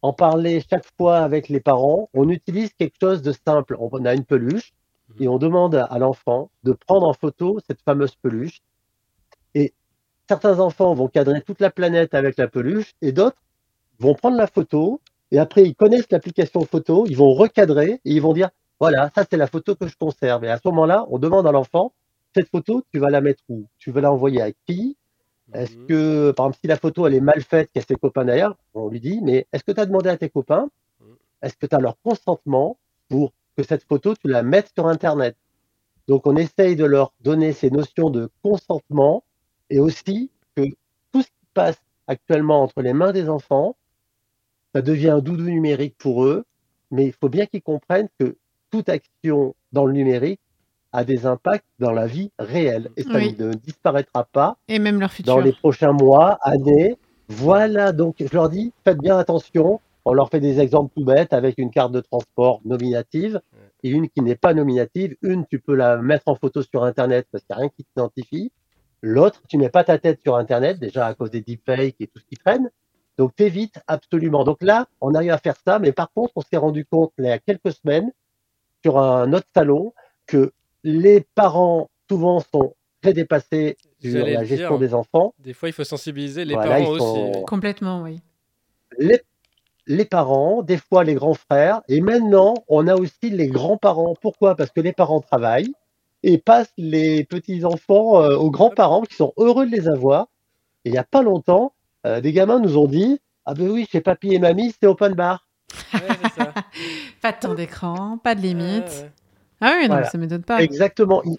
en 0.00 0.14
parler 0.14 0.62
chaque 0.70 0.86
fois 0.96 1.18
avec 1.18 1.50
les 1.50 1.60
parents, 1.60 2.08
on 2.14 2.30
utilise 2.30 2.72
quelque 2.72 2.96
chose 2.98 3.20
de 3.20 3.32
simple. 3.46 3.76
On 3.78 4.02
a 4.06 4.14
une 4.14 4.24
peluche 4.24 4.72
et 5.20 5.28
on 5.28 5.38
demande 5.38 5.74
à 5.74 5.98
l'enfant 5.98 6.50
de 6.64 6.72
prendre 6.72 7.06
en 7.08 7.12
photo 7.12 7.58
cette 7.66 7.80
fameuse 7.82 8.14
peluche. 8.16 8.60
Et 9.54 9.72
certains 10.28 10.60
enfants 10.60 10.94
vont 10.94 11.08
cadrer 11.08 11.42
toute 11.42 11.60
la 11.60 11.70
planète 11.70 12.14
avec 12.14 12.36
la 12.38 12.48
peluche 12.48 12.94
et 13.02 13.12
d'autres 13.12 13.42
vont 13.98 14.14
prendre 14.14 14.36
la 14.36 14.46
photo 14.46 15.00
et 15.30 15.38
après 15.38 15.64
ils 15.64 15.74
connaissent 15.74 16.10
l'application 16.10 16.64
photo, 16.64 17.06
ils 17.06 17.16
vont 17.16 17.32
recadrer 17.34 18.00
et 18.04 18.12
ils 18.12 18.22
vont 18.22 18.32
dire 18.32 18.50
voilà, 18.80 19.10
ça 19.14 19.24
c'est 19.28 19.36
la 19.36 19.46
photo 19.46 19.76
que 19.76 19.86
je 19.88 19.96
conserve. 19.96 20.44
Et 20.44 20.50
à 20.50 20.58
ce 20.58 20.68
moment-là, 20.68 21.06
on 21.10 21.18
demande 21.18 21.46
à 21.46 21.52
l'enfant 21.52 21.92
cette 22.34 22.48
photo, 22.50 22.82
tu 22.92 22.98
vas 22.98 23.10
la 23.10 23.20
mettre 23.20 23.42
où? 23.48 23.66
Tu 23.78 23.92
vas 23.92 24.00
l'envoyer 24.00 24.42
à 24.42 24.52
qui? 24.66 24.96
Est-ce 25.54 25.76
Mhm. 25.76 25.86
que, 25.88 26.30
par 26.32 26.46
exemple, 26.46 26.58
si 26.62 26.66
la 26.68 26.76
photo 26.76 27.06
elle 27.06 27.14
est 27.14 27.20
mal 27.20 27.42
faite, 27.42 27.70
qu'il 27.72 27.80
y 27.80 27.84
a 27.84 27.86
ses 27.86 27.96
copains 27.96 28.24
derrière, 28.24 28.54
on 28.74 28.88
lui 28.88 29.00
dit, 29.00 29.20
mais 29.22 29.46
est-ce 29.52 29.64
que 29.64 29.72
tu 29.72 29.80
as 29.80 29.86
demandé 29.86 30.10
à 30.10 30.16
tes 30.16 30.30
copains, 30.30 30.68
Mhm. 31.00 31.16
est-ce 31.42 31.56
que 31.56 31.66
tu 31.66 31.76
as 31.76 31.80
leur 31.80 31.96
consentement 32.02 32.78
pour 33.08 33.32
que 33.56 33.62
cette 33.62 33.84
photo, 33.84 34.14
tu 34.14 34.28
la 34.28 34.42
mettes 34.42 34.70
sur 34.76 34.86
Internet 34.86 35.36
Donc, 36.08 36.26
on 36.26 36.36
essaye 36.36 36.76
de 36.76 36.84
leur 36.84 37.12
donner 37.20 37.52
ces 37.52 37.70
notions 37.70 38.10
de 38.10 38.30
consentement 38.42 39.24
et 39.70 39.78
aussi 39.80 40.30
que 40.56 40.62
tout 41.12 41.22
ce 41.22 41.26
qui 41.28 41.46
passe 41.54 41.80
actuellement 42.06 42.62
entre 42.62 42.82
les 42.82 42.92
mains 42.92 43.12
des 43.12 43.28
enfants, 43.28 43.76
ça 44.74 44.82
devient 44.82 45.10
un 45.10 45.20
doudou 45.20 45.44
numérique 45.44 45.96
pour 45.98 46.24
eux, 46.24 46.44
mais 46.90 47.06
il 47.06 47.12
faut 47.12 47.28
bien 47.28 47.46
qu'ils 47.46 47.62
comprennent 47.62 48.08
que 48.18 48.36
toute 48.70 48.88
action 48.88 49.54
dans 49.72 49.86
le 49.86 49.92
numérique 49.92 50.40
a 50.92 51.04
des 51.04 51.26
impacts 51.26 51.64
dans 51.78 51.90
la 51.92 52.06
vie 52.06 52.30
réelle 52.38 52.90
et 52.96 53.02
ça 53.02 53.14
Oui. 53.14 53.34
ne 53.38 53.52
disparaîtra 53.54 54.24
pas 54.24 54.56
Et 54.68 54.78
même 54.78 55.00
leur 55.00 55.10
dans 55.24 55.40
les 55.40 55.52
prochains 55.52 55.92
mois, 55.92 56.38
années. 56.42 56.96
Voilà, 57.28 57.92
donc 57.92 58.16
je 58.20 58.32
leur 58.32 58.48
dis, 58.48 58.72
faites 58.84 58.98
bien 58.98 59.16
attention. 59.18 59.80
On 60.04 60.12
leur 60.12 60.28
fait 60.28 60.40
des 60.40 60.60
exemples 60.60 60.92
tout 60.94 61.04
bêtes 61.04 61.32
avec 61.32 61.56
une 61.58 61.70
carte 61.70 61.92
de 61.92 62.00
transport 62.00 62.60
nominative 62.64 63.40
et 63.82 63.88
une 63.88 64.08
qui 64.08 64.20
n'est 64.20 64.36
pas 64.36 64.52
nominative. 64.52 65.16
Une, 65.22 65.46
tu 65.46 65.58
peux 65.58 65.74
la 65.74 65.96
mettre 65.96 66.24
en 66.26 66.34
photo 66.34 66.62
sur 66.62 66.84
Internet 66.84 67.26
parce 67.32 67.44
qu'il 67.44 67.54
n'y 67.54 67.58
a 67.58 67.60
rien 67.62 67.68
qui 67.70 67.84
t'identifie. 67.84 68.52
L'autre, 69.02 69.42
tu 69.48 69.58
mets 69.58 69.68
pas 69.70 69.84
ta 69.84 69.98
tête 69.98 70.20
sur 70.22 70.36
Internet, 70.36 70.78
déjà 70.78 71.06
à 71.06 71.14
cause 71.14 71.30
des 71.30 71.40
deepfakes 71.40 71.96
et 72.00 72.06
tout 72.06 72.18
ce 72.18 72.24
qui 72.24 72.36
traîne. 72.36 72.70
Donc, 73.16 73.34
t'évites 73.36 73.78
absolument. 73.86 74.44
Donc 74.44 74.58
là, 74.62 74.86
on 75.00 75.14
arrive 75.14 75.30
à 75.30 75.38
faire 75.38 75.56
ça, 75.64 75.78
mais 75.78 75.92
par 75.92 76.10
contre, 76.12 76.32
on 76.36 76.40
s'est 76.40 76.56
rendu 76.56 76.84
compte 76.84 77.12
il 77.18 77.24
y 77.26 77.30
a 77.30 77.38
quelques 77.38 77.72
semaines 77.72 78.10
sur 78.82 78.98
un 78.98 79.32
autre 79.32 79.46
salon 79.54 79.92
que 80.26 80.52
les 80.82 81.26
parents 81.34 81.90
souvent 82.10 82.40
sont 82.40 82.74
très 83.02 83.12
dépassés 83.12 83.76
sur 84.00 84.26
la 84.26 84.44
gestion 84.44 84.70
dire. 84.70 84.78
des 84.78 84.94
enfants. 84.94 85.34
Des 85.38 85.52
fois, 85.52 85.68
il 85.68 85.72
faut 85.72 85.84
sensibiliser 85.84 86.44
les 86.44 86.54
Voilà, 86.54 86.76
parents 86.78 86.98
sont- 86.98 87.30
aussi. 87.32 87.44
Complètement, 87.44 88.02
oui. 88.02 88.20
Les, 88.98 89.20
les 89.86 90.04
parents, 90.04 90.62
des 90.62 90.78
fois 90.78 91.04
les 91.04 91.14
grands 91.14 91.34
frères, 91.34 91.82
et 91.88 92.00
maintenant, 92.00 92.54
on 92.68 92.86
a 92.88 92.94
aussi 92.96 93.30
les 93.30 93.48
grands-parents. 93.48 94.14
Pourquoi? 94.20 94.54
Parce 94.56 94.70
que 94.70 94.80
les 94.80 94.92
parents 94.92 95.20
travaillent 95.20 95.72
et 96.22 96.38
passent 96.38 96.72
les 96.78 97.24
petits-enfants 97.24 98.22
euh, 98.22 98.36
aux 98.36 98.50
grands-parents 98.50 99.02
qui 99.02 99.14
sont 99.14 99.32
heureux 99.36 99.66
de 99.66 99.70
les 99.70 99.88
avoir. 99.88 100.28
Et 100.84 100.88
il 100.88 100.92
n'y 100.92 100.98
a 100.98 101.04
pas 101.04 101.22
longtemps, 101.22 101.72
euh, 102.06 102.20
des 102.20 102.32
gamins 102.32 102.60
nous 102.60 102.78
ont 102.78 102.86
dit 102.86 103.20
Ah 103.44 103.54
ben 103.54 103.68
oui, 103.70 103.86
chez 103.90 104.00
papy 104.00 104.34
et 104.34 104.38
mamie, 104.38 104.74
c'est 104.80 104.86
open 104.86 105.14
bar. 105.14 105.46
Ouais, 105.92 106.00
c'est 106.22 106.42
ça. 106.42 106.52
Pas 107.22 107.32
de 107.32 107.38
temps 107.38 107.54
d'écran, 107.54 108.18
pas 108.22 108.34
de 108.34 108.40
limite. 108.42 109.06
Ah 109.60 109.74
oui, 109.76 109.82
non, 109.84 109.94
Voilà. 109.94 110.08
ça 110.10 110.18
m'étonne 110.18 110.42
pas. 110.42 110.62
Exactement. 110.62 111.22
Ils, 111.24 111.36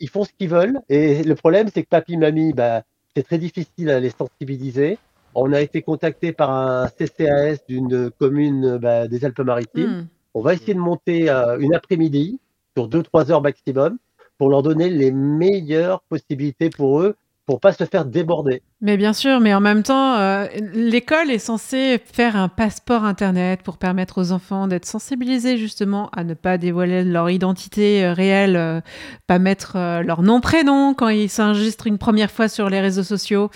ils 0.00 0.08
font 0.08 0.24
ce 0.24 0.30
qu'ils 0.36 0.48
veulent. 0.48 0.80
Et 0.88 1.22
le 1.22 1.34
problème, 1.36 1.68
c'est 1.72 1.82
que 1.84 1.88
papy, 1.88 2.16
mamie, 2.16 2.52
bah, 2.52 2.82
c'est 3.14 3.22
très 3.22 3.38
difficile 3.38 3.88
à 3.90 4.00
les 4.00 4.10
sensibiliser. 4.10 4.98
On 5.34 5.52
a 5.52 5.60
été 5.60 5.82
contacté 5.82 6.32
par 6.32 6.50
un 6.50 6.88
CCAS 6.88 7.58
d'une 7.68 8.10
commune 8.10 8.78
bah, 8.78 9.08
des 9.08 9.24
Alpes-Maritimes. 9.24 9.90
Hmm. 9.90 10.06
On 10.34 10.42
va 10.42 10.54
essayer 10.54 10.74
de 10.74 10.78
monter 10.78 11.30
euh, 11.30 11.58
une 11.58 11.74
après-midi 11.74 12.38
sur 12.76 12.88
2-3 12.88 13.30
heures 13.30 13.42
maximum 13.42 13.98
pour 14.38 14.48
leur 14.48 14.62
donner 14.62 14.88
les 14.88 15.12
meilleures 15.12 16.02
possibilités 16.08 16.70
pour 16.70 17.00
eux 17.00 17.16
pour 17.50 17.58
pas 17.58 17.72
se 17.72 17.82
faire 17.82 18.04
déborder. 18.04 18.62
Mais 18.80 18.96
bien 18.96 19.12
sûr, 19.12 19.40
mais 19.40 19.52
en 19.52 19.60
même 19.60 19.82
temps, 19.82 20.14
euh, 20.14 20.46
l'école 20.72 21.32
est 21.32 21.40
censée 21.40 21.98
faire 21.98 22.36
un 22.36 22.46
passeport 22.48 23.04
Internet 23.04 23.62
pour 23.64 23.76
permettre 23.76 24.20
aux 24.20 24.30
enfants 24.30 24.68
d'être 24.68 24.86
sensibilisés 24.86 25.56
justement 25.56 26.10
à 26.10 26.22
ne 26.22 26.34
pas 26.34 26.58
dévoiler 26.58 27.02
leur 27.02 27.28
identité 27.28 28.04
euh, 28.04 28.12
réelle, 28.12 28.54
euh, 28.54 28.80
pas 29.26 29.40
mettre 29.40 29.74
euh, 29.74 30.02
leur 30.02 30.22
nom, 30.22 30.40
prénom 30.40 30.94
quand 30.94 31.08
ils 31.08 31.28
s'enregistrent 31.28 31.88
une 31.88 31.98
première 31.98 32.30
fois 32.30 32.46
sur 32.46 32.70
les 32.70 32.80
réseaux 32.80 33.02
sociaux. 33.02 33.50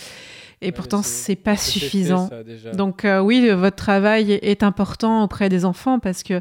Et 0.65 0.73
pourtant, 0.73 1.03
c'est- 1.03 1.37
pas 1.37 1.57
suffisant. 1.57 2.29
ça. 2.29 2.71
Donc 2.73 3.05
euh, 3.05 3.21
oui, 3.21 3.49
votre 3.51 3.77
travail 3.77 4.33
est 4.33 4.63
important 4.63 5.23
auprès 5.25 5.49
des 5.49 5.65
enfants 5.65 5.99
parce 5.99 6.23
que 6.23 6.41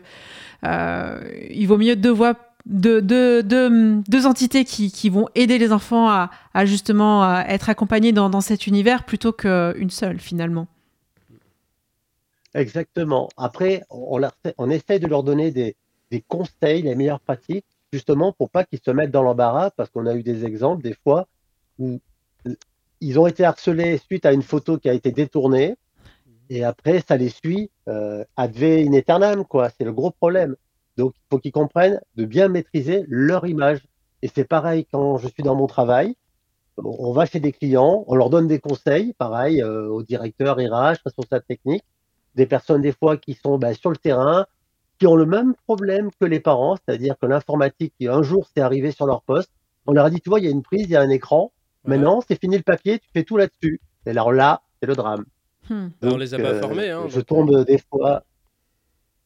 euh, 0.66 1.20
il 1.50 1.66
vaut 1.68 1.78
mieux 1.78 1.96
deux 1.96 2.10
voix, 2.12 2.36
deux, 2.66 3.02
deux, 3.02 3.44
deux, 3.44 4.02
deux 4.08 4.26
entités 4.26 4.64
qui, 4.66 4.92
qui 4.92 5.10
vont 5.10 5.28
aider 5.36 5.58
les 5.58 5.72
enfants 5.74 6.10
à, 6.10 6.30
à 6.54 6.66
justement 6.66 7.24
à 7.24 7.44
être 7.50 7.70
accompagnés 7.70 8.12
dans, 8.14 8.30
dans 8.30 8.42
cet 8.42 8.68
univers 8.68 9.04
plutôt 9.04 9.34
qu'une 9.34 9.90
seule 9.90 10.20
finalement. 10.20 10.68
Exactement. 12.54 13.30
Après, 13.38 13.84
on, 13.90 14.18
leur 14.18 14.34
fait- 14.44 14.54
on 14.58 14.70
essaye 14.70 15.00
de 15.00 15.08
leur 15.08 15.24
donner 15.24 15.52
des, 15.52 15.76
des 16.12 16.22
conseils, 16.22 16.84
les 16.84 16.96
meilleures 16.96 17.20
pratiques, 17.20 17.66
justement 17.92 18.32
pour 18.32 18.50
pas 18.50 18.64
qu'ils 18.64 18.80
se 18.86 18.92
mettent 18.92 19.12
dans 19.12 19.24
l'embarras, 19.24 19.72
parce 19.72 19.90
qu'on 19.90 20.06
a 20.06 20.14
eu 20.16 20.24
des 20.24 20.46
exemples 20.46 20.84
des 20.84 20.96
fois 21.04 21.28
où 21.80 22.00
ils 23.04 23.20
ont 23.20 23.28
été 23.28 23.44
harcelés 23.44 23.98
suite 23.98 24.26
à 24.26 24.32
une 24.32 24.42
photo 24.42 24.78
qui 24.78 24.90
a 24.90 24.94
été 24.94 25.12
détournée, 25.12 25.76
et 26.50 26.64
après 26.64 27.04
ça 27.08 27.18
les 27.18 27.30
suit 27.30 27.70
euh, 27.88 28.24
in 28.38 28.94
aeternam, 28.94 29.46
quoi. 29.46 29.70
C'est 29.70 29.84
le 29.84 29.94
gros 29.94 30.12
problème. 30.12 30.56
Donc, 30.98 31.14
il 31.16 31.24
faut 31.30 31.40
qu'ils 31.40 31.52
comprennent 31.52 32.00
de 32.16 32.26
bien 32.26 32.48
maîtriser 32.48 33.06
leur 33.08 33.46
image. 33.46 33.80
Et 34.22 34.30
c'est 34.34 34.46
pareil 34.46 34.86
quand 34.92 35.18
je 35.18 35.28
suis 35.28 35.44
dans 35.44 35.56
mon 35.56 35.68
travail. 35.68 36.16
On 36.78 37.12
va 37.12 37.26
chez 37.26 37.40
des 37.40 37.52
clients, 37.52 38.04
on 38.08 38.16
leur 38.16 38.30
donne 38.30 38.48
des 38.48 38.60
conseils, 38.60 39.14
pareil, 39.14 39.62
euh, 39.62 39.88
au 39.88 40.02
directeur 40.02 40.58
RH, 40.58 40.98
responsable 41.06 41.46
technique, 41.48 41.84
des 42.36 42.48
personnes 42.48 42.82
des 42.82 42.94
fois 42.94 43.18
qui 43.18 43.34
sont 43.36 43.58
bah, 43.60 43.74
sur 43.74 43.92
le 43.92 43.98
terrain, 43.98 44.48
qui 44.98 45.06
ont 45.06 45.16
le 45.16 45.26
même 45.26 45.54
problème 45.68 46.10
que 46.20 46.26
les 46.26 46.40
parents, 46.40 46.78
c'est-à-dire 46.78 47.16
que 47.20 47.28
l'informatique, 47.28 47.94
un 48.02 48.24
jour, 48.24 48.48
c'est 48.54 48.62
arrivé 48.62 48.92
sur 48.92 49.06
leur 49.06 49.22
poste. 49.22 49.52
On 49.86 49.92
leur 49.92 50.06
a 50.06 50.10
dit, 50.10 50.20
tu 50.20 50.30
vois, 50.30 50.40
il 50.40 50.46
y 50.46 50.48
a 50.48 50.52
une 50.52 50.64
prise, 50.64 50.84
il 50.84 50.92
y 50.92 50.96
a 50.96 51.02
un 51.02 51.10
écran. 51.10 51.52
Maintenant, 51.86 52.22
c'est 52.28 52.40
fini 52.40 52.58
le 52.58 52.64
papier, 52.64 53.00
tu 53.00 53.08
fais 53.14 53.24
tout 53.24 53.38
là-dessus. 53.38 53.82
Et 54.06 54.12
alors 54.12 54.32
là, 54.32 54.62
c'est 54.80 54.88
le 54.88 54.96
drame. 54.96 55.26
Hmm. 55.70 55.88
On 56.02 56.18
les 56.18 56.34
a 56.34 56.38
pas 56.38 56.44
euh, 56.50 56.62
formés. 56.62 56.90
Hein, 56.90 57.06
je 57.10 57.22
tombe 57.22 57.66
des 57.66 57.78
fois. 57.78 58.24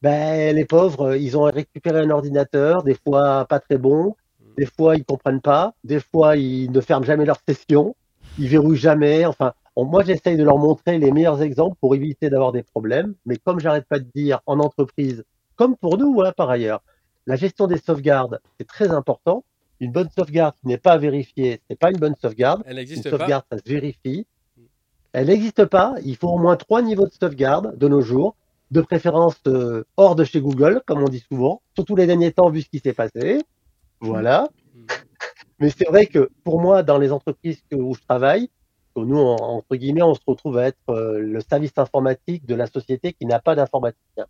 Ben, 0.02 0.54
les 0.54 0.64
pauvres, 0.64 1.16
ils 1.16 1.36
ont 1.36 1.42
récupéré 1.42 2.00
un 2.00 2.10
ordinateur, 2.10 2.84
des 2.84 2.94
fois 2.94 3.46
pas 3.46 3.58
très 3.58 3.78
bon, 3.78 4.14
des 4.56 4.66
fois 4.66 4.94
ils 4.96 5.04
comprennent 5.04 5.40
pas, 5.40 5.74
des 5.82 5.98
fois 5.98 6.36
ils 6.36 6.70
ne 6.70 6.80
ferment 6.80 7.04
jamais 7.04 7.24
leur 7.24 7.38
session, 7.48 7.96
ils 8.38 8.46
verrouillent 8.48 8.76
jamais. 8.76 9.26
Enfin, 9.26 9.54
on- 9.74 9.84
moi 9.84 10.04
j'essaye 10.04 10.36
de 10.36 10.44
leur 10.44 10.58
montrer 10.58 10.98
les 10.98 11.10
meilleurs 11.10 11.42
exemples 11.42 11.76
pour 11.80 11.96
éviter 11.96 12.30
d'avoir 12.30 12.52
des 12.52 12.62
problèmes. 12.62 13.14
Mais 13.26 13.36
comme 13.38 13.58
j'arrête 13.58 13.86
pas 13.88 13.98
de 13.98 14.06
dire 14.14 14.40
en 14.46 14.60
entreprise, 14.60 15.24
comme 15.56 15.76
pour 15.76 15.98
nous 15.98 16.20
hein, 16.22 16.32
par 16.36 16.48
ailleurs, 16.48 16.80
la 17.26 17.34
gestion 17.34 17.66
des 17.66 17.78
sauvegardes 17.78 18.40
c'est 18.56 18.68
très 18.68 18.90
important. 18.92 19.42
Une 19.80 19.92
bonne 19.92 20.08
sauvegarde 20.16 20.54
qui 20.60 20.66
n'est 20.66 20.78
pas 20.78 20.96
vérifiée, 20.98 21.60
c'est 21.68 21.78
pas 21.78 21.90
une 21.90 21.98
bonne 21.98 22.14
sauvegarde. 22.20 22.62
Elle 22.66 22.72
Une 22.72 22.78
n'existe 22.78 23.04
pas. 23.04 23.10
sauvegarde, 23.18 23.44
ça 23.50 23.58
se 23.58 23.68
vérifie. 23.68 24.26
Elle 25.12 25.28
n'existe 25.28 25.64
pas. 25.66 25.94
Il 26.04 26.16
faut 26.16 26.28
au 26.28 26.38
moins 26.38 26.56
trois 26.56 26.82
niveaux 26.82 27.06
de 27.06 27.12
sauvegarde 27.12 27.76
de 27.78 27.88
nos 27.88 28.00
jours, 28.00 28.34
de 28.70 28.80
préférence 28.80 29.36
euh, 29.46 29.84
hors 29.96 30.14
de 30.16 30.24
chez 30.24 30.40
Google, 30.40 30.82
comme 30.86 31.02
on 31.02 31.08
dit 31.08 31.24
souvent, 31.30 31.62
surtout 31.74 31.96
les 31.96 32.06
derniers 32.06 32.32
temps 32.32 32.50
vu 32.50 32.62
ce 32.62 32.68
qui 32.68 32.80
s'est 32.80 32.92
passé. 32.92 33.40
Voilà. 34.00 34.48
Mm. 34.74 34.80
Mais 35.60 35.70
c'est 35.70 35.88
vrai 35.88 36.06
que 36.06 36.30
pour 36.44 36.60
moi, 36.60 36.82
dans 36.82 36.98
les 36.98 37.10
entreprises 37.12 37.62
où 37.72 37.94
je 37.94 38.00
travaille, 38.02 38.48
nous, 38.96 39.18
en- 39.18 39.36
entre 39.36 39.76
guillemets, 39.76 40.02
on 40.02 40.14
se 40.14 40.20
retrouve 40.26 40.58
à 40.58 40.66
être 40.66 40.88
euh, 40.90 41.20
le 41.20 41.40
service 41.40 41.72
informatique 41.76 42.44
de 42.46 42.54
la 42.56 42.66
société 42.66 43.12
qui 43.12 43.26
n'a 43.26 43.38
pas 43.38 43.54
d'informaticien. 43.54 44.26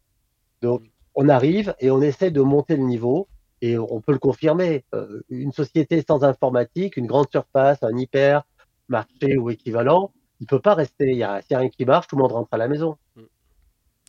Donc, 0.62 0.82
on 1.14 1.28
arrive 1.28 1.74
et 1.80 1.90
on 1.90 2.00
essaie 2.02 2.30
de 2.30 2.40
monter 2.42 2.76
le 2.76 2.82
niveau 2.84 3.28
et 3.62 3.78
on 3.78 4.00
peut 4.00 4.12
le 4.12 4.18
confirmer. 4.18 4.84
Euh, 4.94 5.20
une 5.30 5.52
société 5.52 6.04
sans 6.06 6.24
informatique, 6.24 6.96
une 6.96 7.06
grande 7.06 7.26
surface, 7.30 7.78
un 7.82 7.96
hyper 7.96 8.42
marché 8.88 9.36
ou 9.36 9.50
équivalent, 9.50 10.12
il 10.40 10.46
peut 10.46 10.60
pas 10.60 10.74
rester. 10.74 11.10
Il 11.10 11.16
y 11.16 11.22
a, 11.24 11.40
s'il 11.42 11.52
y 11.52 11.54
a 11.54 11.58
rien 11.58 11.68
qui 11.68 11.84
marche, 11.84 12.06
tout 12.06 12.16
le 12.16 12.22
monde 12.22 12.32
rentre 12.32 12.48
à 12.52 12.56
la 12.56 12.68
maison. 12.68 12.96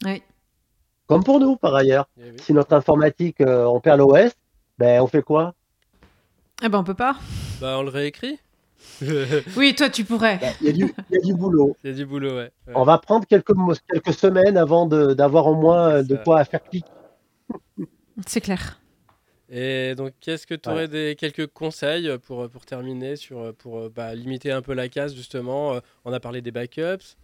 Oui. 0.06 0.22
Comme 1.08 1.24
pour 1.24 1.40
nous, 1.40 1.56
par 1.56 1.74
ailleurs. 1.76 2.08
Eh 2.20 2.32
oui. 2.32 2.38
Si 2.42 2.54
notre 2.54 2.74
informatique, 2.74 3.42
euh, 3.42 3.66
on 3.66 3.80
perd 3.80 4.00
l'OS, 4.00 4.32
ben 4.78 5.02
on 5.02 5.08
fait 5.08 5.24
quoi? 5.24 5.54
Eh 6.64 6.70
ben 6.70 6.78
on 6.80 6.84
peut 6.84 6.94
pas. 6.94 7.16
Bah, 7.60 7.78
on 7.80 7.84
le 7.84 7.90
réécrit? 7.90 8.40
Oui, 9.58 9.76
toi 9.76 9.90
tu 9.90 10.06
pourrais. 10.06 10.38
Ben, 10.38 10.54
Il 10.62 10.68
y, 10.68 10.70
a 10.70 10.74
du- 10.74 10.94
il 11.10 11.16
y 11.16 11.18
a 11.18 11.22
du 11.22 11.34
boulot. 11.34 11.76
Il 11.84 11.90
y 11.90 11.94
a 11.94 11.96
du 11.96 12.06
boulot, 12.06 12.30
ouais. 12.38 12.52
ouais. 12.68 12.74
On 12.76 12.84
va 12.84 12.98
prendre 13.00 13.26
quelques, 13.26 13.54
semaines 14.14 14.56
avant 14.58 14.86
de- 14.86 15.14
d'avoir 15.14 15.48
au 15.48 15.56
moins 15.56 16.04
de 16.04 16.16
quoi 16.16 16.46
faire 16.46 16.64
clic. 16.64 16.86
C'est 18.28 18.42
clair. 18.42 18.80
Et 19.52 19.96
donc, 19.96 20.14
qu'est-ce 20.20 20.46
que 20.46 20.54
tu 20.54 20.70
aurais 20.70 20.88
des, 20.88 21.16
quelques 21.18 21.48
conseils 21.48 22.10
pour, 22.20 22.48
pour 22.50 22.66
terminer, 22.66 23.16
sur, 23.16 23.54
pour 23.56 23.80
euh, 23.80 23.90
bah, 23.94 24.14
limiter 24.14 24.52
un 24.52 24.62
peu 24.62 24.74
la 24.74 24.90
casse, 24.90 25.16
justement 25.16 25.74
euh, 25.74 25.80
On 26.06 26.14
a 26.14 26.20
parlé 26.20 26.42
des 26.42 26.52
backups. 26.52 27.18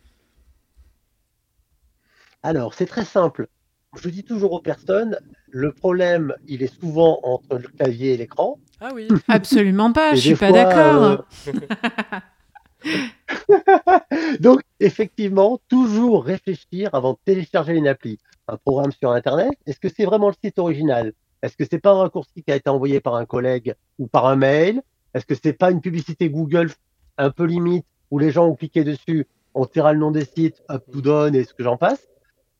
Alors, 2.41 2.73
c'est 2.73 2.87
très 2.87 3.05
simple. 3.05 3.47
Je 3.95 4.09
dis 4.09 4.23
toujours 4.23 4.53
aux 4.53 4.59
personnes, 4.59 5.19
le 5.49 5.71
problème, 5.71 6.33
il 6.47 6.63
est 6.63 6.79
souvent 6.79 7.19
entre 7.23 7.57
le 7.57 7.67
clavier 7.67 8.13
et 8.13 8.17
l'écran. 8.17 8.59
Ah 8.81 8.89
oui, 8.93 9.07
Absolument 9.27 9.93
pas, 9.93 10.13
Et 10.13 10.15
je 10.17 10.21
suis 10.21 10.35
pas 10.35 10.51
d'accord. 10.51 11.03
euh, 11.03 11.17
Donc, 14.39 14.61
effectivement, 14.79 15.59
toujours 15.69 16.25
réfléchir 16.25 16.89
avant 16.93 17.13
de 17.13 17.19
télécharger 17.23 17.73
une 17.73 17.87
appli, 17.87 18.17
un 18.47 18.57
programme 18.57 18.91
sur 18.91 19.11
Internet. 19.11 19.51
Est-ce 19.67 19.79
que 19.79 19.89
c'est 19.89 20.05
vraiment 20.05 20.29
le 20.29 20.35
site 20.43 20.57
original? 20.57 21.13
Est-ce 21.45 21.55
que 21.55 21.63
c'est 21.69 21.79
pas 21.79 21.91
un 21.91 21.99
raccourci 22.01 22.41
qui 22.43 22.51
a 22.51 22.55
été 22.55 22.69
envoyé 22.71 22.99
par 23.01 23.15
un 23.15 23.25
collègue 23.25 23.75
ou 23.99 24.07
par 24.07 24.25
un 24.25 24.35
mail? 24.35 24.81
Est-ce 25.13 25.25
que 25.27 25.35
c'est 25.35 25.53
pas 25.53 25.69
une 25.69 25.79
publicité 25.79 26.27
Google 26.29 26.71
un 27.19 27.29
peu 27.29 27.43
limite 27.45 27.85
où 28.09 28.17
les 28.17 28.31
gens 28.31 28.47
ont 28.47 28.55
cliqué 28.55 28.83
dessus, 28.83 29.27
on 29.53 29.65
tirera 29.65 29.93
le 29.93 29.99
nom 29.99 30.09
des 30.09 30.25
sites, 30.25 30.63
up 30.71 30.83
to 30.91 31.01
down 31.01 31.35
et 31.35 31.43
ce 31.43 31.53
que 31.53 31.63
j'en 31.63 31.77
passe, 31.77 32.07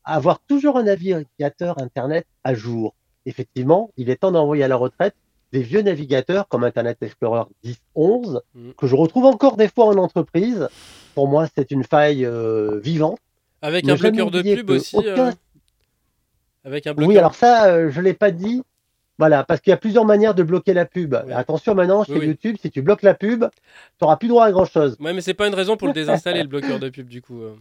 avoir 0.04 0.38
toujours 0.40 0.76
un 0.78 0.84
navigateur 0.84 1.80
Internet 1.82 2.26
à 2.44 2.54
jour. 2.54 2.94
Effectivement, 3.26 3.90
il 3.96 4.08
est 4.08 4.16
temps 4.16 4.30
d'envoyer 4.30 4.62
à 4.62 4.68
la 4.68 4.76
retraite 4.76 5.14
des 5.52 5.62
vieux 5.62 5.82
navigateurs 5.82 6.46
comme 6.48 6.62
Internet 6.62 6.98
Explorer 7.02 7.42
10, 7.64 7.76
11, 7.96 8.40
Mm. 8.54 8.70
que 8.78 8.86
je 8.86 8.94
retrouve 8.94 9.24
encore 9.24 9.56
des 9.56 9.68
fois 9.68 9.86
en 9.86 9.96
entreprise. 9.96 10.68
Pour 11.16 11.26
moi, 11.28 11.46
c'est 11.56 11.70
une 11.72 11.82
faille 11.84 12.24
euh, 12.24 12.78
vivante. 12.78 13.18
Avec 13.62 13.84
Ne 13.84 13.92
un 13.92 13.96
bloqueur 13.96 14.30
de 14.30 14.42
pub 14.42 14.70
aussi. 14.70 14.96
aucun- 14.96 15.28
euh, 15.28 15.32
Avec 16.64 16.86
un 16.86 16.94
bloqueur. 16.94 17.08
Oui, 17.08 17.18
alors 17.18 17.34
ça, 17.34 17.66
euh, 17.66 17.90
je 17.90 18.00
l'ai 18.00 18.14
pas 18.14 18.30
dit. 18.30 18.62
Voilà, 19.18 19.44
parce 19.44 19.60
qu'il 19.60 19.70
y 19.70 19.74
a 19.74 19.78
plusieurs 19.78 20.04
manières 20.04 20.34
de 20.34 20.42
bloquer 20.42 20.74
la 20.74 20.84
pub. 20.84 21.16
Oui. 21.26 21.32
Attention 21.32 21.74
maintenant, 21.74 22.04
chez 22.04 22.12
Oui, 22.12 22.18
oui. 22.20 22.26
YouTube, 22.28 22.56
si 22.60 22.70
tu 22.70 22.82
bloques 22.82 23.02
la 23.02 23.14
pub, 23.14 23.44
tu 23.50 23.56
n'auras 24.02 24.16
plus 24.16 24.28
droit 24.28 24.44
à 24.44 24.52
grand 24.52 24.66
chose. 24.66 24.96
Ouais, 25.00 25.12
mais 25.14 25.22
c'est 25.22 25.32
pas 25.34 25.46
une 25.48 25.54
raison 25.54 25.76
pour 25.76 25.88
le 25.88 25.94
désinstaller 25.94 26.42
le 26.42 26.48
bloqueur 26.48 26.78
de 26.78 26.88
pub 26.90 27.08
du 27.08 27.22
coup. 27.22 27.40
euh. 27.42 27.54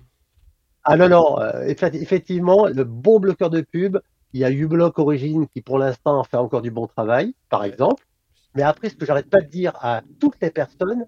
Ah 0.83 0.97
non, 0.97 1.07
non, 1.09 1.39
euh, 1.39 1.65
effe- 1.65 1.95
effectivement, 1.95 2.67
le 2.67 2.83
bon 2.83 3.19
bloqueur 3.19 3.49
de 3.49 3.61
pub, 3.61 3.97
il 4.33 4.41
y 4.41 4.43
a 4.43 4.51
uBlock 4.51 4.99
Origin 4.99 5.47
qui 5.47 5.61
pour 5.61 5.79
l'instant 5.79 6.23
fait 6.25 6.37
encore 6.37 6.61
du 6.61 6.71
bon 6.71 6.87
travail, 6.87 7.33
par 7.49 7.63
exemple. 7.63 8.05
Mais 8.53 8.61
après, 8.63 8.89
ce 8.89 8.95
que 8.95 9.05
j'arrête 9.05 9.29
pas 9.29 9.41
de 9.41 9.47
dire 9.47 9.73
à 9.81 10.01
toutes 10.19 10.35
les 10.41 10.51
personnes, 10.51 11.05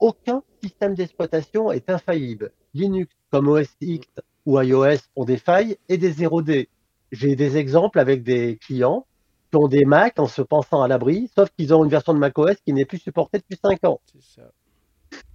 aucun 0.00 0.42
système 0.62 0.94
d'exploitation 0.94 1.70
est 1.70 1.88
infaillible. 1.90 2.52
Linux 2.72 3.14
comme 3.30 3.48
OS 3.48 3.68
X 3.80 4.08
ou 4.46 4.60
iOS 4.60 4.96
ont 5.16 5.24
des 5.24 5.36
failles 5.36 5.76
et 5.88 5.96
des 5.98 6.12
0D. 6.12 6.68
J'ai 7.12 7.36
des 7.36 7.56
exemples 7.56 7.98
avec 7.98 8.22
des 8.22 8.56
clients 8.56 9.06
qui 9.54 9.58
ont 9.58 9.68
des 9.68 9.84
Mac 9.84 10.18
en 10.18 10.26
se 10.26 10.42
pensant 10.42 10.82
à 10.82 10.88
l'abri, 10.88 11.30
sauf 11.32 11.48
qu'ils 11.56 11.72
ont 11.72 11.84
une 11.84 11.90
version 11.90 12.12
de 12.12 12.18
macOS 12.18 12.56
qui 12.66 12.72
n'est 12.72 12.84
plus 12.84 12.98
supportée 12.98 13.38
depuis 13.38 13.56
5 13.62 13.84
ans. 13.84 14.00
Ça. 14.20 14.42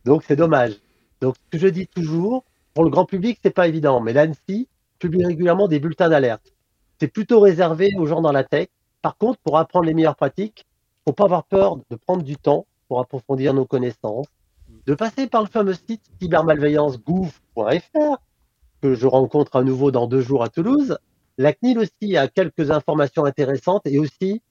Donc 0.03 0.25
c'est 0.27 0.35
dommage. 0.35 0.73
Donc 1.21 1.35
ce 1.37 1.51
que 1.51 1.57
je 1.57 1.69
dis 1.69 1.87
toujours, 1.87 2.43
pour 2.73 2.83
le 2.83 2.89
grand 2.89 3.05
public, 3.05 3.39
c'est 3.41 3.51
pas 3.51 3.69
évident, 3.69 4.01
mais 4.01 4.11
l'ANSI 4.11 4.67
publie 4.99 5.23
régulièrement 5.23 5.69
des 5.69 5.79
bulletins 5.79 6.09
d'alerte. 6.09 6.53
C'est 6.99 7.07
plutôt 7.07 7.39
réservé 7.39 7.91
aux 7.97 8.07
gens 8.07 8.19
dans 8.19 8.33
la 8.33 8.43
tech. 8.43 8.67
Par 9.01 9.15
contre, 9.15 9.39
pour 9.39 9.57
apprendre 9.57 9.85
les 9.85 9.93
meilleures 9.93 10.17
pratiques, 10.17 10.65
faut 11.05 11.13
pas 11.13 11.23
avoir 11.23 11.45
peur 11.45 11.77
de 11.89 11.95
prendre 11.95 12.23
du 12.23 12.35
temps 12.35 12.65
pour 12.89 12.99
approfondir 12.99 13.53
nos 13.53 13.63
connaissances, 13.63 14.27
de 14.85 14.95
passer 14.95 15.27
par 15.27 15.43
le 15.43 15.47
fameux 15.47 15.75
site 15.75 16.03
cybermalveillance.gouv.fr 16.19 18.17
que 18.81 18.95
je 18.95 19.07
rencontre 19.07 19.55
à 19.55 19.63
nouveau 19.63 19.91
dans 19.91 20.07
deux 20.07 20.19
jours 20.19 20.43
à 20.43 20.49
Toulouse. 20.49 20.97
La 21.39 21.53
CNIL 21.53 21.79
aussi 21.79 22.17
a 22.17 22.27
quelques 22.27 22.69
informations 22.69 23.23
intéressantes 23.23 23.83
et 23.87 23.97
aussi 23.97 24.41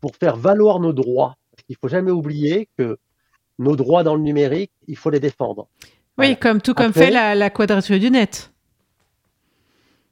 pour 0.00 0.16
faire 0.16 0.36
valoir 0.36 0.80
nos 0.80 0.94
droits. 0.94 1.36
Parce 1.52 1.62
qu'il 1.66 1.76
faut 1.76 1.88
jamais 1.88 2.10
oublier 2.10 2.68
que 2.78 2.98
nos 3.58 3.76
droits 3.76 4.02
dans 4.02 4.14
le 4.14 4.22
numérique, 4.22 4.72
il 4.86 4.96
faut 4.96 5.10
les 5.10 5.20
défendre. 5.20 5.68
Oui, 5.82 5.88
Voilà. 6.16 6.34
comme 6.36 6.60
tout 6.62 6.72
comme 6.72 6.86
Après- 6.90 7.06
fait 7.06 7.10
la, 7.10 7.34
la 7.34 7.50
quadrature 7.50 7.98
du 8.00 8.10
net. 8.10 8.50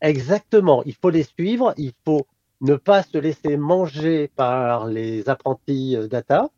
Exactement, 0.03 0.83
il 0.85 0.95
faut 0.95 1.09
les 1.11 1.23
suivre, 1.23 1.73
il 1.79 1.93
faut 2.05 2.27
ne 2.61 2.77
pas 2.77 3.03
se 3.03 3.17
laisser 3.19 3.57
manger 3.57 4.29
par 4.37 4.87
les 4.87 5.29
apprentis 5.29 5.97
euh, 5.97 6.07
data, 6.07 6.51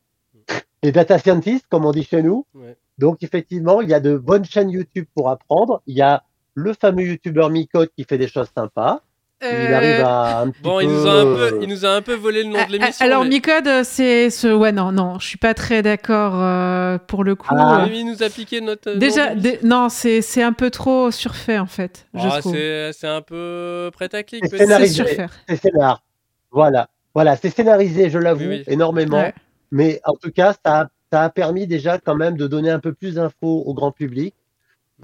les 0.83 0.91
data 0.93 1.19
scientists, 1.19 1.67
comme 1.69 1.85
on 1.85 1.93
dit 1.93 2.03
chez 2.05 2.23
nous. 2.23 2.47
Ouais. 2.55 2.77
Donc, 2.99 3.23
effectivement, 3.23 3.81
il 3.81 3.89
y 3.89 3.95
a 3.95 4.01
de 4.01 4.17
bonnes 4.17 4.45
chaînes 4.45 4.71
YouTube 4.71 5.07
pour 5.15 5.29
apprendre. 5.29 5.83
Il 5.87 5.97
y 5.97 6.03
a 6.03 6.25
le 6.55 6.73
fameux 6.73 7.05
YouTuber 7.05 7.49
Micode 7.49 7.91
qui 7.97 8.03
fait 8.05 8.19
des 8.19 8.27
choses 8.29 8.49
sympas. 8.57 9.03
Il 9.41 9.47
Euh, 9.47 9.77
arrive 9.77 10.01
à 10.05 10.41
un 10.41 10.51
petit 10.51 10.63
Bon, 10.63 10.79
peu... 10.79 10.83
il 10.83 10.89
nous, 10.91 11.07
a 11.07 11.13
un 11.13 11.23
peu, 11.25 11.43
euh, 11.43 11.59
il 11.63 11.69
nous 11.69 11.85
a 11.85 11.91
un 11.91 12.03
peu 12.03 12.15
volé 12.15 12.43
le 12.43 12.49
nom 12.51 12.59
ah, 12.61 12.67
de 12.67 12.73
l'émission. 12.73 12.95
ah, 12.99 13.05
Alors, 13.05 13.23
mais- 13.23 13.29
Micode, 13.31 13.85
c'est 13.85 14.31
ce. 14.31 14.49
Ouais, 14.53 14.73
non, 14.73 14.91
non, 14.91 15.21
je 15.21 15.27
suis 15.29 15.39
pas 15.39 15.55
très 15.55 15.81
d'accord 15.81 16.33
euh, 16.43 16.99
pour 17.07 17.23
le 17.23 17.37
coup. 17.37 17.47
Ah. 17.57 17.85
Euh, 17.85 17.89
il 17.93 18.05
nous 18.07 18.23
a 18.25 18.31
piqué 18.31 18.61
notre. 18.61 18.95
Déjà, 18.95 19.37
dé- 19.37 19.61
non, 19.63 19.89
c'est 19.91 20.23
c'est 20.23 20.43
un 20.43 20.53
peu 20.53 20.71
trop 20.71 21.13
surfait 21.13 21.59
en 21.59 21.67
fait, 21.67 22.07
je 22.15 22.21
Ah, 22.29 22.93
c'est 22.93 23.07
un 23.07 23.23
peu 23.23 23.91
prêt 23.93 24.09
à 24.13 24.23
clic. 24.25 24.43
C'est. 24.45 24.51
C'est 24.57 24.65
scénarisé. 24.65 24.95
surfaire. 24.95 25.31
c'est 25.49 25.57
scénar. 25.57 26.03
Voilà, 26.51 26.89
voilà, 27.15 27.37
c'est 27.37 27.51
scénarisé, 27.51 28.11
je 28.11 28.19
l'avoue, 28.19 28.41
Oui, 28.45 28.65
oui. 28.67 28.73
énormément. 28.73 29.19
Ouais. 29.19 29.35
Mais 29.71 30.01
en 30.05 30.15
tout 30.15 30.33
cas, 30.33 30.53
ça 30.65 30.81
a, 30.81 30.87
ça 31.13 31.23
a 31.25 31.31
permis 31.31 31.67
déjà 31.69 31.99
quand 31.99 32.17
même 32.17 32.37
de 32.37 32.47
donner 32.49 32.71
un 32.71 32.81
peu 32.81 32.93
plus 32.93 33.15
d'infos 33.15 33.63
au 33.67 33.73
grand 33.75 33.93
public. 33.93 34.35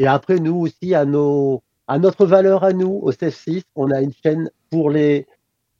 Et 0.00 0.06
après, 0.08 0.36
nous 0.40 0.56
aussi, 0.56 0.94
à, 0.94 1.04
nos, 1.04 1.62
à 1.86 1.98
notre 1.98 2.26
valeur 2.26 2.64
à 2.64 2.72
nous, 2.72 2.98
au 3.02 3.12
CF6, 3.12 3.62
on 3.76 3.90
a 3.90 4.00
une 4.00 4.12
chaîne 4.22 4.50
pour 4.70 4.90
les 4.90 5.26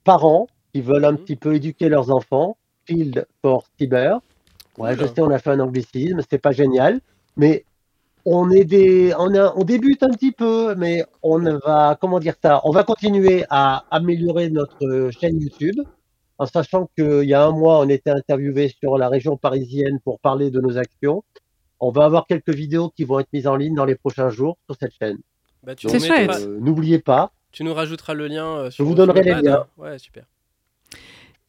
parents 0.05 0.47
qui 0.73 0.81
veulent 0.81 1.05
un 1.05 1.13
Mhm. 1.13 1.19
petit 1.19 1.37
peu 1.37 1.55
éduquer 1.55 1.89
leurs 1.89 2.11
enfants, 2.11 2.57
Field 2.85 3.27
for 3.43 3.65
Cyber. 3.79 4.21
Ouais, 4.77 4.97
je 4.97 5.07
sais, 5.07 5.21
on 5.21 5.31
a 5.31 5.39
fait 5.39 5.51
un 5.51 5.61
anglicisme, 5.61 6.21
c'est 6.29 6.39
pas 6.39 6.53
génial, 6.53 7.01
mais 7.37 7.65
on 8.27 8.51
est 8.51 8.65
des, 8.65 9.15
on, 9.19 9.35
a- 9.35 9.55
on 9.57 9.65
débute 9.65 10.03
un 10.03 10.11
petit 10.11 10.33
peu, 10.33 10.75
mais 10.75 11.05
on 11.23 11.39
va, 11.65 11.97
comment 12.01 12.19
dire 12.19 12.35
ça, 12.43 12.61
on 12.65 12.71
va 12.71 12.83
continuer 12.83 13.45
à 13.51 13.85
améliorer 13.91 14.51
notre 14.51 15.11
chaîne 15.19 15.41
YouTube, 15.41 15.79
en 16.39 16.47
sachant 16.47 16.89
qu'il 16.99 17.23
y 17.25 17.35
a 17.35 17.45
un 17.45 17.53
mois, 17.53 17.79
on 17.81 17.89
était 17.89 18.11
interviewé 18.11 18.69
sur 18.81 18.99
la 18.99 19.09
région 19.09 19.37
parisienne 19.37 20.01
pour 20.05 20.19
parler 20.19 20.51
de 20.51 20.61
nos 20.61 20.77
actions. 20.77 21.23
On 21.81 21.91
va 21.91 22.05
avoir 22.07 22.27
quelques 22.27 22.53
vidéos 22.55 22.91
qui 22.91 23.05
vont 23.05 23.21
être 23.21 23.29
mises 23.33 23.47
en 23.47 23.57
ligne 23.57 23.75
dans 23.75 23.85
les 23.85 23.95
prochains 23.95 24.31
jours 24.31 24.59
sur 24.67 24.77
cette 24.81 24.93
chaîne. 25.01 25.19
Bah, 25.65 25.75
tu, 25.75 25.87
Euh, 25.89 26.59
N'oubliez 26.61 26.99
pas, 26.99 27.33
tu 27.53 27.65
nous 27.65 27.73
rajouteras 27.75 28.15
le 28.15 28.27
lien. 28.29 28.47
euh, 28.47 28.71
sur, 28.71 28.85
vous 28.85 28.95
donnerai 28.95 29.23
les 29.23 29.35
liens. 29.35 29.61
hein. 29.61 29.67
Ouais, 29.79 29.99
super. 29.99 30.25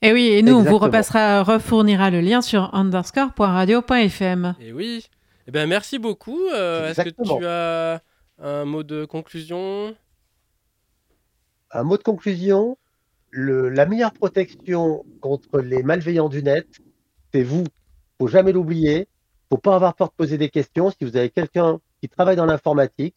Et 0.02 0.14
oui, 0.14 0.28
et 0.28 0.42
nous, 0.42 0.54
on 0.54 0.64
vous 0.64 0.78
repassera, 0.78 1.44
refournira 1.44 2.10
le 2.12 2.22
lien 2.22 2.42
sur 2.42 2.74
underscore.radio.fm. 2.76 4.56
Et 4.60 4.72
oui. 4.72 5.06
Eh 5.48 5.52
ben, 5.52 5.68
merci 5.68 6.00
beaucoup. 6.00 6.40
Euh, 6.54 6.90
Est-ce 6.90 7.02
que 7.02 7.10
tu 7.10 7.46
as 7.46 8.02
un 8.42 8.66
mot 8.66 8.84
de 8.84 9.06
conclusion? 9.06 9.96
Un 11.72 11.84
mot 11.84 11.98
de 11.98 12.04
conclusion, 12.04 12.78
le- 13.32 13.70
la 13.70 13.86
meilleure 13.86 14.14
protection 14.14 15.04
contre 15.22 15.60
les 15.60 15.84
malveillants 15.84 16.30
du 16.30 16.42
net, 16.44 16.68
c'est 17.34 17.44
vous. 17.44 17.64
faut 18.20 18.28
jamais 18.28 18.54
l'oublier. 18.54 19.08
faut 19.50 19.58
pas 19.58 19.76
avoir 19.76 19.94
peur 19.94 20.08
de 20.08 20.14
poser 20.16 20.38
des 20.38 20.50
questions. 20.50 20.90
Si 20.90 20.98
vous 21.02 21.16
avez 21.18 21.30
quelqu'un 21.30 21.80
qui 22.02 22.08
travaille 22.10 22.36
dans 22.36 22.46
l'informatique, 22.46 23.14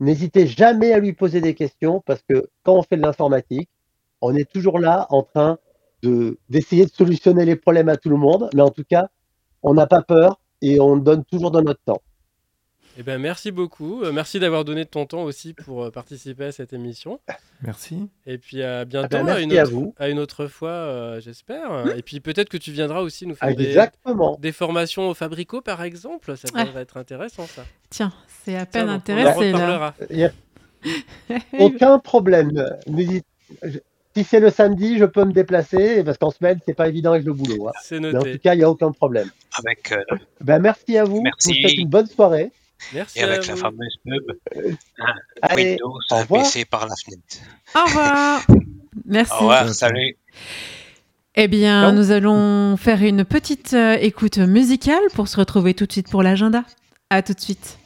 n'hésitez 0.00 0.46
jamais 0.46 0.92
à 0.92 0.98
lui 0.98 1.12
poser 1.12 1.40
des 1.40 1.54
questions 1.54 2.02
parce 2.06 2.22
que 2.28 2.48
quand 2.62 2.74
on 2.74 2.82
fait 2.82 2.96
de 2.96 3.02
l'informatique, 3.02 3.68
on 4.20 4.34
est 4.34 4.50
toujours 4.50 4.78
là 4.78 5.06
en 5.10 5.22
train 5.22 5.58
de 6.02 6.38
d'essayer 6.48 6.84
de 6.86 6.90
solutionner 6.90 7.44
les 7.44 7.56
problèmes 7.56 7.88
à 7.88 7.96
tout 7.96 8.10
le 8.10 8.16
monde, 8.16 8.50
mais 8.54 8.62
en 8.62 8.70
tout 8.70 8.84
cas, 8.88 9.08
on 9.62 9.74
n'a 9.74 9.86
pas 9.86 10.02
peur 10.02 10.40
et 10.62 10.80
on 10.80 10.96
donne 10.96 11.24
toujours 11.24 11.50
de 11.50 11.60
notre 11.60 11.80
temps. 11.84 12.02
Eh 12.96 13.02
ben, 13.02 13.18
merci 13.20 13.50
beaucoup. 13.50 14.02
Euh, 14.04 14.12
merci 14.12 14.38
d'avoir 14.38 14.64
donné 14.64 14.84
de 14.84 14.88
ton 14.88 15.04
temps 15.04 15.24
aussi 15.24 15.52
pour 15.52 15.84
euh, 15.84 15.90
participer 15.90 16.44
à 16.44 16.52
cette 16.52 16.72
émission. 16.72 17.18
Merci. 17.62 18.08
Et 18.26 18.38
puis 18.38 18.62
à 18.62 18.84
bientôt, 18.84 19.08
ben, 19.10 19.20
à, 19.20 19.24
merci 19.24 19.42
une 19.44 19.58
à 19.58 19.62
autre, 19.64 19.72
vous. 19.72 19.94
à 19.98 20.08
une 20.08 20.18
autre 20.20 20.46
fois, 20.46 20.68
euh, 20.70 21.20
j'espère. 21.20 21.96
Et 21.96 22.02
puis 22.02 22.20
peut-être 22.20 22.48
que 22.48 22.56
tu 22.56 22.70
viendras 22.70 23.00
aussi 23.00 23.26
nous 23.26 23.34
faire 23.34 23.54
des, 24.38 24.52
formations 24.52 25.08
au 25.08 25.14
Fabrico, 25.14 25.60
par 25.60 25.82
exemple. 25.82 26.36
Ça 26.36 26.48
Ouais. 26.54 26.64
devrait 26.66 26.82
être 26.82 26.96
intéressant, 26.96 27.46
ça. 27.46 27.64
Tiens, 27.90 28.12
c'est 28.44 28.56
à 28.56 28.64
peine 28.66 28.88
on- 28.88 29.02
on 29.12 29.12
en 29.12 29.16
là. 29.16 29.32
reparlera. 29.32 29.94
Aucun 31.58 31.98
problème. 31.98 32.52
N'hésite- 32.86 33.26
Si 34.16 34.22
c'est 34.22 34.38
le 34.38 34.50
samedi, 34.50 34.98
je 34.98 35.04
peux 35.04 35.24
me 35.24 35.32
déplacer 35.32 36.04
parce 36.04 36.18
qu'en 36.18 36.30
semaine, 36.30 36.60
c'est 36.64 36.74
pas 36.74 36.86
évident 36.88 37.10
avec 37.12 37.24
le 37.24 37.32
boulot. 37.32 37.66
hein. 37.68 37.72
C'est 37.82 37.98
Mais 37.98 38.08
en 38.14 38.20
tout 38.20 38.26
noté. 38.26 38.38
cas, 38.38 38.54
il 38.54 38.58
n'y 38.58 38.62
a 38.64 38.70
aucun 38.70 38.92
problème. 38.92 39.28
avec, 39.58 39.90
euh, 39.92 40.16
Ben, 40.40 40.60
merci 40.60 40.96
à 40.96 41.02
vous. 41.04 41.20
Merci. 41.22 41.52
Je 41.54 41.54
vous 41.62 41.68
souhaite 41.68 41.78
une 41.78 41.88
bonne 41.88 42.06
soirée. 42.06 42.52
Merci 42.92 43.18
et 43.18 43.22
avec 43.22 43.46
la 43.46 43.56
fameuse 43.56 43.96
pub 44.04 44.22
Allez, 45.42 45.70
Windows 45.70 45.98
au 46.10 46.14
un 46.14 46.20
revoir. 46.22 46.42
PC 46.42 46.64
par 46.64 46.86
la 46.86 46.94
fenêtre. 46.96 47.36
Au 47.74 47.84
revoir. 47.86 48.46
Merci. 49.06 49.32
Au 49.32 49.38
revoir, 49.38 49.68
salut. 49.74 50.16
Eh 51.36 51.48
bien, 51.48 51.92
nous 51.92 52.10
allons 52.12 52.76
faire 52.76 53.02
une 53.02 53.24
petite 53.24 53.74
euh, 53.74 53.96
écoute 54.00 54.38
musicale 54.38 55.02
pour 55.14 55.26
se 55.28 55.36
retrouver 55.36 55.74
tout 55.74 55.86
de 55.86 55.92
suite 55.92 56.08
pour 56.08 56.22
l'agenda. 56.22 56.62
À 57.10 57.22
tout 57.22 57.34
de 57.34 57.40
suite. 57.40 57.78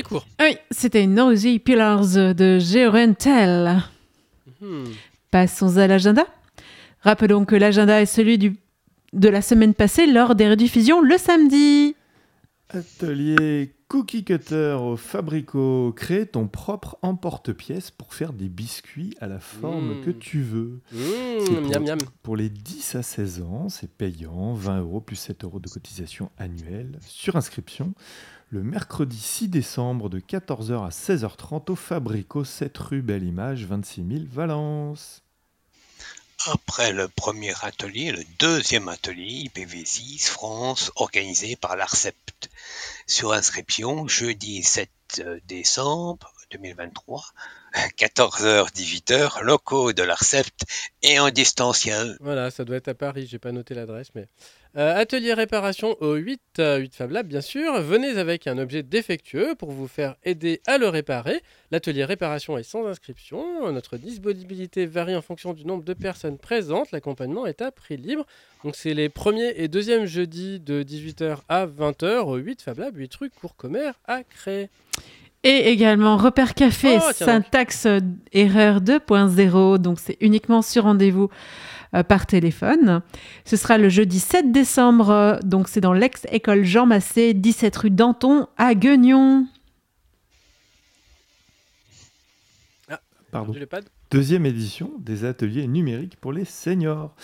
C'était 0.00 0.08
court. 0.08 0.26
Ah 0.38 0.44
Oui, 0.48 0.56
c'était 0.70 1.06
Nosy 1.06 1.58
Pillars 1.58 2.34
de 2.34 2.58
Georentel. 2.58 3.82
Hmm. 4.60 4.84
Passons 5.30 5.76
à 5.78 5.86
l'agenda. 5.86 6.24
Rappelons 7.02 7.44
que 7.44 7.54
l'agenda 7.56 8.00
est 8.02 8.06
celui 8.06 8.36
du, 8.36 8.56
de 9.12 9.28
la 9.28 9.40
semaine 9.42 9.74
passée 9.74 10.06
lors 10.06 10.34
des 10.34 10.48
rediffusions 10.50 11.00
le 11.00 11.16
samedi. 11.18 11.94
Atelier 12.68 13.72
Cookie 13.88 14.22
Cutter 14.24 14.76
au 14.80 14.96
Fabrico. 14.96 15.92
Crée 15.96 16.26
ton 16.26 16.46
propre 16.46 16.98
emporte-pièce 17.02 17.90
pour 17.90 18.14
faire 18.14 18.32
des 18.32 18.48
biscuits 18.48 19.14
à 19.20 19.26
la 19.26 19.40
forme 19.40 19.98
Mmh. 20.00 20.04
que 20.04 20.10
tu 20.10 20.40
veux. 20.42 20.80
Mmh, 20.92 20.98
C'est 21.40 21.52
pour- 21.54 21.60
miam 21.70 21.82
miam. 21.84 21.98
Pour 22.22 22.36
les 22.36 22.48
10 22.48 22.94
à 22.94 23.02
16 23.02 23.42
ans, 23.42 23.68
c'est 23.68 23.90
payant, 23.90 24.52
20 24.54 24.80
euros 24.80 25.00
plus 25.00 25.16
7 25.16 25.42
euros 25.44 25.58
de 25.58 25.68
cotisation 25.68 26.30
annuelle 26.38 26.98
sur 27.06 27.34
inscription. 27.34 27.92
Le 28.52 28.64
mercredi 28.64 29.16
6 29.16 29.46
décembre 29.46 30.08
de 30.08 30.18
14h 30.18 30.84
à 30.84 30.88
16h30 30.88 31.70
au 31.70 31.76
Fabrico, 31.76 32.44
7 32.44 32.76
rue 32.78 33.00
Belle 33.00 33.22
Image, 33.22 33.64
26 33.64 34.04
000 34.08 34.24
Valence. 34.28 35.22
Après 36.46 36.92
le 36.92 37.06
premier 37.06 37.52
atelier, 37.62 38.10
le 38.10 38.24
deuxième 38.40 38.88
atelier 38.88 39.48
IPv6 39.54 40.26
France 40.26 40.90
organisé 40.96 41.54
par 41.54 41.76
l'ARCEPT. 41.76 42.50
Sur 43.06 43.34
inscription, 43.34 44.08
jeudi 44.08 44.64
7 44.64 44.90
décembre 45.46 46.32
2023, 46.50 47.22
14h-18h, 47.98 49.42
locaux 49.42 49.92
de 49.92 50.02
l'ARCEPT 50.02 50.64
et 51.02 51.18
en 51.18 51.30
distanciel. 51.30 52.16
Voilà, 52.20 52.50
ça 52.50 52.64
doit 52.64 52.76
être 52.76 52.88
à 52.88 52.94
Paris, 52.94 53.26
j'ai 53.30 53.38
pas 53.38 53.52
noté 53.52 53.74
l'adresse, 53.74 54.08
mais. 54.14 54.26
Euh, 54.76 54.96
atelier 54.96 55.34
réparation 55.34 55.96
au 56.00 56.14
8, 56.14 56.40
euh, 56.60 56.76
8 56.76 56.94
Fab 56.94 57.10
Lab, 57.10 57.26
bien 57.26 57.40
sûr. 57.40 57.80
Venez 57.80 58.16
avec 58.18 58.46
un 58.46 58.56
objet 58.56 58.84
défectueux 58.84 59.56
pour 59.56 59.72
vous 59.72 59.88
faire 59.88 60.14
aider 60.22 60.60
à 60.68 60.78
le 60.78 60.88
réparer. 60.88 61.42
L'atelier 61.72 62.04
réparation 62.04 62.56
est 62.56 62.62
sans 62.62 62.86
inscription. 62.86 63.72
Notre 63.72 63.96
disponibilité 63.96 64.86
varie 64.86 65.16
en 65.16 65.22
fonction 65.22 65.54
du 65.54 65.64
nombre 65.64 65.82
de 65.82 65.92
personnes 65.92 66.38
présentes. 66.38 66.92
L'accompagnement 66.92 67.46
est 67.46 67.62
à 67.62 67.72
prix 67.72 67.96
libre. 67.96 68.24
Donc, 68.62 68.76
c'est 68.76 68.94
les 68.94 69.08
premiers 69.08 69.54
et 69.56 69.66
deuxièmes 69.66 70.06
jeudis 70.06 70.60
de 70.60 70.84
18h 70.84 71.38
à 71.48 71.66
20h 71.66 72.18
au 72.26 72.36
8 72.36 72.62
Fab 72.62 72.78
Lab, 72.78 72.96
8 72.96 73.14
rue 73.16 73.30
Courcommer 73.30 73.90
à 74.06 74.22
Cré. 74.22 74.70
Et 75.42 75.70
également 75.70 76.16
Repère 76.18 76.54
Café, 76.54 76.98
Oh, 76.98 77.00
donc. 77.06 77.14
syntaxe 77.14 77.86
euh, 77.86 78.00
erreur 78.32 78.80
2.0. 78.80 79.78
Donc 79.78 79.98
c'est 79.98 80.18
uniquement 80.20 80.60
sur 80.60 80.82
rendez-vous 80.84 81.30
euh, 81.94 82.02
par 82.02 82.26
téléphone. 82.26 83.00
Ce 83.46 83.56
sera 83.56 83.78
le 83.78 83.88
jeudi 83.88 84.20
7 84.20 84.52
décembre. 84.52 85.08
euh, 85.10 85.38
donc 85.42 85.68
c'est 85.68 85.80
dans 85.80 85.94
l'ex-école 85.94 86.64
Jean 86.64 86.84
Massé, 86.84 87.32
17 87.32 87.74
rue 87.76 87.90
Danton 87.90 88.48
à 88.58 88.74
Guignon. 88.74 89.46
Pardon. 93.32 93.52
Du 93.52 93.60
Lepad 93.60 93.84
Deuxième 94.10 94.44
édition 94.44 94.90
des 94.98 95.24
ateliers 95.24 95.68
numériques 95.68 96.16
pour 96.16 96.32
les 96.32 96.44
seniors. 96.44 97.14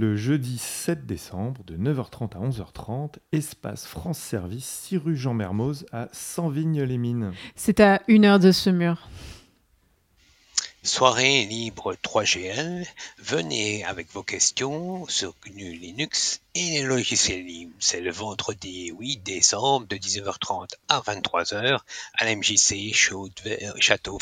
Le 0.00 0.14
jeudi 0.14 0.58
7 0.58 1.06
décembre 1.06 1.64
de 1.64 1.76
9h30 1.76 2.36
à 2.36 2.48
11h30, 2.48 3.14
espace 3.32 3.84
France 3.84 4.20
Service, 4.20 4.64
6 4.64 4.96
rue 4.98 5.16
Jean 5.16 5.34
Mermoz 5.34 5.86
à 5.90 6.06
100 6.12 6.50
Vignes-les-Mines. 6.50 7.32
C'est 7.56 7.80
à 7.80 8.00
une 8.06 8.24
heure 8.24 8.38
de 8.38 8.52
ce 8.52 8.70
mur. 8.70 9.08
Soirée 10.84 11.44
libre 11.44 11.94
3GL, 12.04 12.86
venez 13.18 13.84
avec 13.84 14.10
vos 14.12 14.22
questions 14.22 15.06
sur 15.08 15.34
GNU 15.44 15.72
Linux 15.72 16.40
et 16.54 16.70
les 16.78 16.82
logiciels 16.82 17.44
libres. 17.44 17.72
C'est 17.80 18.00
le 18.00 18.12
vendredi 18.12 18.92
8 18.98 19.18
décembre 19.24 19.86
de 19.88 19.96
19h30 19.96 20.68
à 20.88 21.00
23h 21.00 21.78
à 22.18 22.24
l'MJC 22.24 22.94
Chaude- 22.94 23.32
Château 23.80 24.18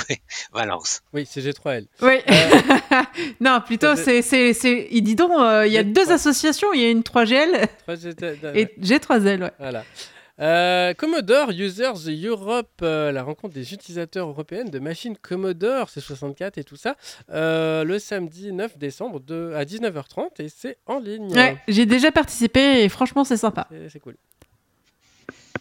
Valence. 0.53 1.03
Oui, 1.13 1.29
c'est 1.31 1.43
G3L. 1.43 1.87
Oui. 2.01 2.15
Euh, 2.31 3.03
non, 3.41 3.61
plutôt 3.65 3.95
c'est 3.95 4.23
c'est 4.23 4.55
c'est. 4.55 4.89
Il 4.91 5.03
dit 5.03 5.15
donc, 5.15 5.33
euh, 5.39 5.67
il 5.67 5.73
y 5.75 5.79
a 5.79 5.85
deux 5.85 6.11
associations. 6.11 6.73
Il 6.73 6.81
y 6.81 6.87
a 6.87 6.91
une 6.91 7.03
3GL 7.03 7.69
3G- 7.87 8.57
et 8.57 8.65
G3L. 8.81 9.43
Ouais. 9.43 9.53
Voilà. 9.59 9.85
Euh, 10.39 10.93
Commodore 10.93 11.51
Users 11.51 12.11
Europe, 12.27 12.69
euh, 12.83 13.11
la 13.11 13.23
rencontre 13.23 13.55
des 13.55 13.73
utilisateurs 13.73 14.29
européennes 14.29 14.69
de 14.69 14.79
machines 14.79 15.17
Commodore 15.17 15.89
C64 15.89 16.59
et 16.59 16.65
tout 16.65 16.77
ça, 16.77 16.97
euh, 17.31 17.85
le 17.85 17.99
samedi 17.99 18.53
9 18.53 18.77
décembre 18.77 19.21
de, 19.21 19.53
à 19.57 19.65
19h30 19.65 20.43
et 20.43 20.49
c'est 20.51 20.77
en 20.87 20.99
ligne. 20.99 21.33
Ouais, 21.33 21.57
j'ai 21.69 21.87
déjà 21.87 22.13
participé 22.13 22.83
et 22.85 22.89
franchement 22.91 23.25
c'est 23.25 23.39
sympa. 23.39 23.67
C'est- 23.89 23.99
cool. 24.01 24.17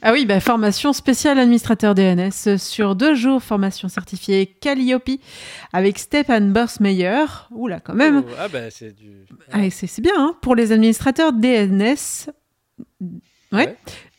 Ah 0.02 0.12
oui, 0.12 0.26
bah, 0.26 0.42
formation 0.42 0.92
spéciale 0.92 1.40
administrateur 1.40 1.96
DNS 1.96 2.58
sur 2.58 2.96
deux 2.96 3.16
jours, 3.16 3.42
formation 3.42 3.88
certifiée 3.88 4.46
Calliope 4.46 5.10
avec 5.72 5.98
Stefan 5.98 6.52
Borsmeyer. 6.52 7.24
Oula, 7.52 7.80
quand 7.80 7.94
même. 7.96 8.24
Oh, 8.28 8.32
ah 8.38 8.50
bah 8.50 8.70
c'est 8.70 8.92
du. 8.94 9.26
Ah, 9.54 9.70
c'est 9.72 9.88
c'est 9.88 10.02
bien, 10.02 10.14
hein, 10.18 10.36
pour 10.42 10.54
les 10.54 10.74
administrateurs 10.74 11.32
DNS. 11.32 11.96
Ouais. 13.00 13.58
Ouais. 13.68 13.76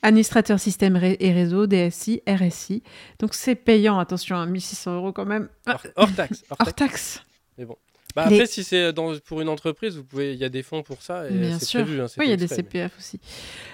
Administrateur 0.06 0.60
système 0.60 0.96
et 1.02 1.32
réseau, 1.32 1.66
DSI, 1.66 2.22
RSI. 2.28 2.82
Donc 3.18 3.34
c'est 3.34 3.56
payant, 3.56 3.98
attention, 3.98 4.36
à 4.36 4.46
1600 4.46 4.94
euros 4.96 5.12
quand 5.12 5.24
même. 5.26 5.48
Ah, 5.66 5.72
Hors, 5.74 5.82
hors 5.96 6.12
taxe. 6.14 6.44
hors 6.50 6.56
hors 6.60 6.72
taxe. 6.74 7.20
taxe. 7.58 7.66
Bah, 8.14 8.26
Les- 8.30 8.36
après, 8.36 8.46
si 8.46 8.64
c'est 8.64 8.92
dans- 8.94 9.14
pour 9.18 9.40
une 9.42 9.48
entreprise, 9.48 9.96
vous 9.96 10.04
pouvez, 10.04 10.32
il 10.32 10.38
y 10.38 10.44
a 10.44 10.48
des 10.48 10.62
fonds 10.62 10.82
pour 10.82 11.02
ça 11.02 11.28
et 11.28 11.32
Bien 11.34 11.58
sûr. 11.58 11.82
prévu. 11.82 12.00
hein, 12.00 12.06
Oui, 12.18 12.26
il 12.26 12.30
y 12.30 12.32
a 12.32 12.36
des 12.36 12.46
mais- 12.48 12.54
CPF 12.56 12.92
aussi. 12.98 13.20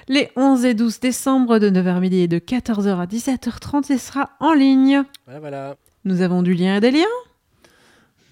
Les 0.08 0.30
11 0.34 0.64
et 0.64 0.74
12 0.74 0.98
décembre 0.98 1.58
de 1.60 1.70
9h 1.70 2.00
midi 2.00 2.20
et 2.20 2.28
de 2.28 2.38
14h 2.40 2.98
à 2.98 3.06
17h30, 3.06 3.86
ce 3.86 3.98
sera 3.98 4.30
en 4.40 4.52
ligne. 4.54 5.02
Voilà, 5.26 5.38
voilà. 5.40 5.76
Nous 6.04 6.22
avons 6.22 6.42
du 6.42 6.54
lien 6.54 6.78
et 6.78 6.80
des 6.80 6.90
liens? 6.90 7.04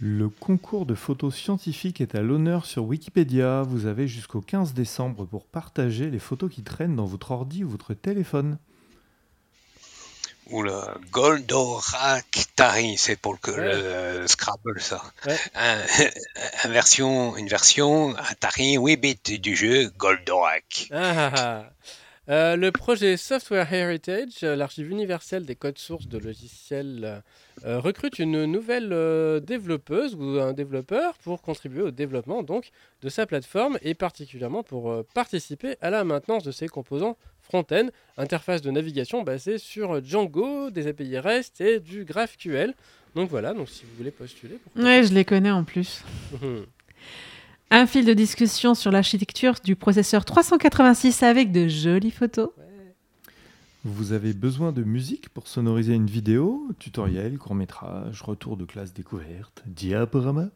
Le 0.03 0.31
concours 0.31 0.87
de 0.87 0.95
photos 0.95 1.35
scientifiques 1.37 2.01
est 2.01 2.15
à 2.15 2.23
l'honneur 2.23 2.65
sur 2.65 2.85
Wikipédia. 2.85 3.63
Vous 3.63 3.85
avez 3.87 4.09
jusqu'au 4.09 4.41
15 4.41 4.73
décembre 4.73 5.27
pour 5.27 5.45
partager 5.47 6.09
les 6.11 6.19
photos 6.19 6.51
qui 6.51 6.63
traînent 6.63 6.97
dans 6.97 7.05
votre 7.05 7.31
ordi 7.33 7.65
ou 7.65 7.69
votre 7.69 7.93
téléphone. 7.93 8.59
Ou 10.47 10.63
le 10.63 10.73
Goldorak 11.13 12.47
Tari, 12.57 12.97
c'est 12.97 13.17
pour 13.17 13.37
le, 13.47 13.53
Ouais. 13.53 14.21
le 14.23 14.27
Scrabble 14.27 14.81
ça. 14.81 15.03
Ouais. 15.27 15.37
Un- 15.55 15.79
un 16.65 16.69
version, 16.71 17.37
une 17.37 17.47
version 17.49 18.17
Atari 18.17 18.77
8 18.79 18.97
bits 18.97 19.39
du 19.39 19.55
jeu 19.55 19.91
Goldorak. 19.99 20.89
Ah, 20.93 21.13
ah, 21.17 21.33
ah. 21.37 21.71
Euh, 22.29 22.55
le 22.55 22.71
projet 22.71 23.17
Software 23.17 23.73
Heritage, 23.73 24.45
euh, 24.45 24.55
l'archive 24.55 24.91
universelle 24.91 25.47
des 25.47 25.57
codes 25.57 25.79
sources 25.79 26.07
de 26.07 26.19
logiciels, 26.19 27.23
euh, 27.65 27.81
recrute 27.81 28.19
une 28.19 28.45
nouvelle 28.45 28.91
euh, 28.93 29.41
développeuse 29.41 30.15
ou 30.15 30.39
un 30.39 30.53
développeur 30.53 31.15
pour 31.25 31.41
contribuer 31.41 31.83
au 31.83 31.91
développement 31.91 32.43
donc 32.43 32.71
de 33.03 33.09
sa 33.09 33.27
plateforme 33.27 33.79
et 33.83 33.95
particulièrement 33.95 34.63
pour 34.63 35.05
participer 35.15 35.77
à 35.81 35.91
la 35.91 36.05
maintenance 36.05 36.45
de 36.45 36.53
ses 36.53 36.69
composants 36.69 37.17
front-end, 37.41 37.89
interface 38.17 38.61
de 38.63 38.71
navigation 38.71 39.23
basée 39.23 39.59
sur 39.59 40.05
Django, 40.05 40.71
des 40.71 40.87
API 40.87 41.19
REST 41.19 41.61
et 41.63 41.81
du 41.81 42.05
GraphQL. 42.05 42.75
Donc 43.17 43.29
voilà, 43.29 43.55
donc 43.55 43.69
si 43.69 43.85
vous 43.85 43.97
voulez 43.97 44.13
postuler, 44.13 44.59
Ouais, 44.77 45.03
je 45.03 45.13
les 45.13 45.25
connais 45.25 45.51
en 45.51 45.65
plus. 45.65 46.05
Un 47.73 47.87
fil 47.87 48.05
de 48.05 48.15
discussion 48.15 48.75
sur 48.75 48.91
l'architecture 48.91 49.55
du 49.63 49.77
processeur 49.77 50.25
386 50.25 51.23
avec 51.23 51.53
de 51.53 51.69
jolies 51.69 52.11
photos. 52.11 52.51
Vous 53.85 54.11
avez 54.11 54.33
besoin 54.33 54.73
de 54.73 54.83
musique 54.83 55.29
pour 55.29 55.47
sonoriser 55.47 55.95
une 55.95 56.09
vidéo, 56.09 56.67
tutoriel, 56.81 57.39
court-métrage, 57.39 58.23
retour 58.23 58.57
de 58.57 58.65
classe 58.65 58.93
découverte, 58.93 59.63
diaporama. 59.67 60.49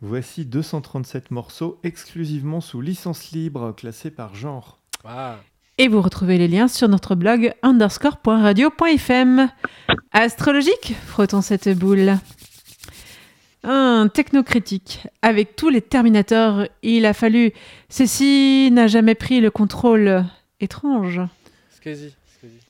Voici 0.00 0.46
237 0.46 1.30
morceaux 1.30 1.78
exclusivement 1.84 2.62
sous 2.62 2.80
licence 2.80 3.32
libre, 3.32 3.74
classés 3.76 4.10
par 4.10 4.34
genre. 4.34 4.78
Ah. 5.04 5.36
Et 5.76 5.88
vous 5.88 6.00
retrouvez 6.00 6.38
les 6.38 6.48
liens 6.48 6.68
sur 6.68 6.88
notre 6.88 7.14
blog 7.14 7.52
underscore.radio.fm. 7.62 9.50
Astrologique, 10.12 10.94
frottons 11.06 11.42
cette 11.42 11.68
boule. 11.68 12.16
Un 13.68 14.06
technocritique. 14.06 15.08
Avec 15.22 15.56
tous 15.56 15.70
les 15.70 15.82
Terminators, 15.82 16.68
il 16.82 17.04
a 17.04 17.12
fallu. 17.12 17.52
Ceci 17.88 18.70
n'a 18.70 18.86
jamais 18.86 19.16
pris 19.16 19.40
le 19.40 19.50
contrôle. 19.50 20.24
Étrange. 20.60 21.20
Squeezie, 21.74 22.14
Squeezie. 22.36 22.60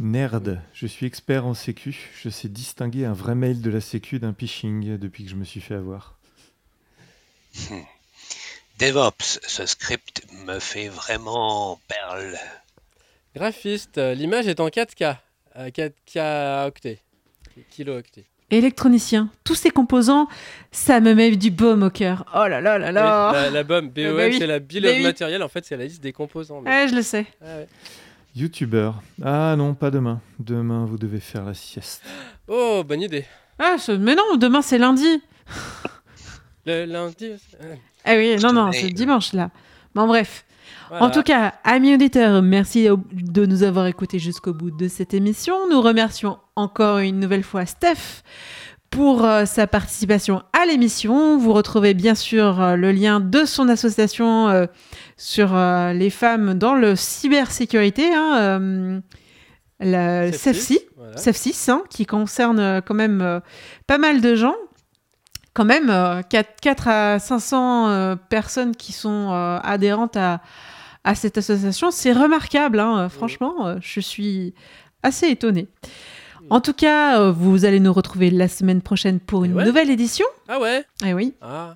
Nerd, 0.00 0.60
je 0.74 0.88
suis 0.88 1.06
expert 1.06 1.46
en 1.46 1.54
sécu, 1.54 2.10
je 2.20 2.28
sais 2.28 2.48
distinguer 2.48 3.04
un 3.04 3.12
vrai 3.12 3.36
mail 3.36 3.60
de 3.62 3.70
la 3.70 3.80
sécu 3.80 4.18
d'un 4.18 4.34
phishing 4.34 4.98
depuis 4.98 5.24
que 5.24 5.30
je 5.30 5.36
me 5.36 5.44
suis 5.44 5.60
fait 5.60 5.76
avoir. 5.76 6.18
DevOps, 8.80 9.38
ce 9.46 9.64
script 9.64 10.26
me 10.44 10.58
fait 10.58 10.88
vraiment 10.88 11.78
perle. 11.86 12.36
Graphiste, 13.36 13.98
euh, 13.98 14.14
l'image 14.14 14.48
est 14.48 14.58
en 14.58 14.68
4K, 14.68 15.18
euh, 15.56 15.70
4K 15.70 16.66
octets, 16.66 16.98
kilo-octets. 17.70 18.26
Électronicien. 18.52 19.28
Tous 19.44 19.54
ces 19.54 19.70
composants, 19.70 20.28
ça 20.70 21.00
me 21.00 21.14
met 21.14 21.34
du 21.36 21.50
baume 21.50 21.82
au 21.82 21.90
cœur. 21.90 22.24
Oh 22.34 22.46
là 22.46 22.60
là 22.60 22.78
là 22.78 22.88
Oui, 22.88 22.92
là. 22.94 23.32
la, 23.32 23.50
la 23.50 23.62
BOM, 23.64 23.88
BOM, 23.88 24.16
bah 24.16 24.26
oui. 24.26 24.36
c'est 24.38 24.46
la 24.46 24.58
Bill 24.60 24.82
Bah 24.82 24.90
of 24.90 24.96
oui. 24.96 25.02
Material, 25.02 25.42
en 25.42 25.48
fait, 25.48 25.64
c'est 25.64 25.76
la 25.76 25.84
liste 25.86 26.02
des 26.02 26.12
composants. 26.12 26.60
mais- 26.60 26.70
Ouais, 26.70 26.88
je 26.88 26.94
le 26.94 27.02
sais. 27.02 27.26
Ah 27.42 27.56
ouais. 27.56 27.68
Youtubeur. 28.36 29.02
Ah 29.24 29.54
non, 29.56 29.74
pas 29.74 29.90
demain. 29.90 30.20
Demain, 30.38 30.84
vous 30.84 30.98
devez 30.98 31.20
faire 31.20 31.44
la 31.44 31.54
sieste. 31.54 32.02
Oh, 32.46 32.82
bonne 32.86 33.00
idée. 33.02 33.24
Ah, 33.58 33.76
ce- 33.78 33.92
mais 33.92 34.14
non, 34.14 34.36
demain 34.36 34.62
c'est 34.62 34.78
lundi. 34.78 35.22
Le 36.66 36.84
lundi. 36.84 37.30
Ah 38.04 38.14
oui, 38.16 38.36
non, 38.36 38.52
non, 38.52 38.70
c'est 38.72 38.88
dimanche 38.90 39.32
là. 39.32 39.50
Bon, 39.94 40.06
bref. 40.06 40.44
Voilà. 40.88 41.04
En 41.04 41.10
tout 41.10 41.22
cas, 41.22 41.54
amis 41.64 41.94
auditeurs, 41.94 42.42
merci 42.42 42.88
de 43.12 43.46
nous 43.46 43.62
avoir 43.62 43.86
écoutés 43.86 44.18
jusqu'au 44.18 44.52
bout 44.52 44.70
de 44.70 44.88
cette 44.88 45.14
émission. 45.14 45.54
Nous 45.70 45.80
remercions 45.80 46.38
encore 46.56 46.98
une 46.98 47.18
nouvelle 47.18 47.42
fois 47.42 47.66
Steph 47.66 48.22
pour 48.92 49.24
euh, 49.24 49.46
sa 49.46 49.66
participation 49.66 50.42
à 50.52 50.66
l'émission. 50.66 51.38
Vous 51.38 51.52
retrouvez 51.52 51.94
bien 51.94 52.14
sûr 52.14 52.60
euh, 52.60 52.76
le 52.76 52.92
lien 52.92 53.20
de 53.20 53.44
son 53.44 53.68
association 53.68 54.50
euh, 54.50 54.66
sur 55.16 55.54
les 55.94 56.10
femmes 56.10 56.54
dans 56.54 56.74
le 56.74 56.94
cybersécurité, 56.94 58.12
hein, 58.12 59.00
la 59.80 60.32
Safety, 60.32 60.38
CEFSI. 60.38 60.80
voilà. 60.96 61.14
CEF6, 61.16 61.70
hein, 61.70 61.82
qui 61.90 62.06
concerne 62.06 62.82
quand 62.84 62.94
même 62.94 63.40
pas 63.86 63.98
mal 63.98 64.20
de 64.20 64.34
gens. 64.34 64.56
Quand 65.54 65.64
même, 65.66 65.90
euh, 65.90 66.22
4, 66.22 66.88
à 66.88 67.18
500 67.18 67.88
euh, 67.88 68.16
personnes 68.16 68.74
qui 68.74 68.92
sont 68.92 69.30
euh, 69.32 69.58
adhérentes 69.62 70.16
à, 70.16 70.40
à 71.04 71.14
cette 71.14 71.36
association. 71.38 71.90
C'est 71.90 72.12
remarquable, 72.12 72.80
hein, 72.80 73.00
euh, 73.00 73.08
franchement, 73.10 73.66
euh, 73.66 73.76
je 73.80 74.00
suis 74.00 74.54
assez 75.02 75.28
étonnée. 75.28 75.68
En 76.50 76.60
tout 76.60 76.72
cas, 76.72 77.20
euh, 77.20 77.32
vous 77.32 77.64
allez 77.64 77.80
nous 77.80 77.92
retrouver 77.92 78.30
la 78.30 78.48
semaine 78.48 78.82
prochaine 78.82 79.20
pour 79.20 79.44
une 79.44 79.54
ouais. 79.54 79.64
nouvelle 79.64 79.90
édition. 79.90 80.26
Ah 80.48 80.58
ouais? 80.58 80.84
Eh 81.04 81.12
oui. 81.14 81.34
Ah, 81.42 81.74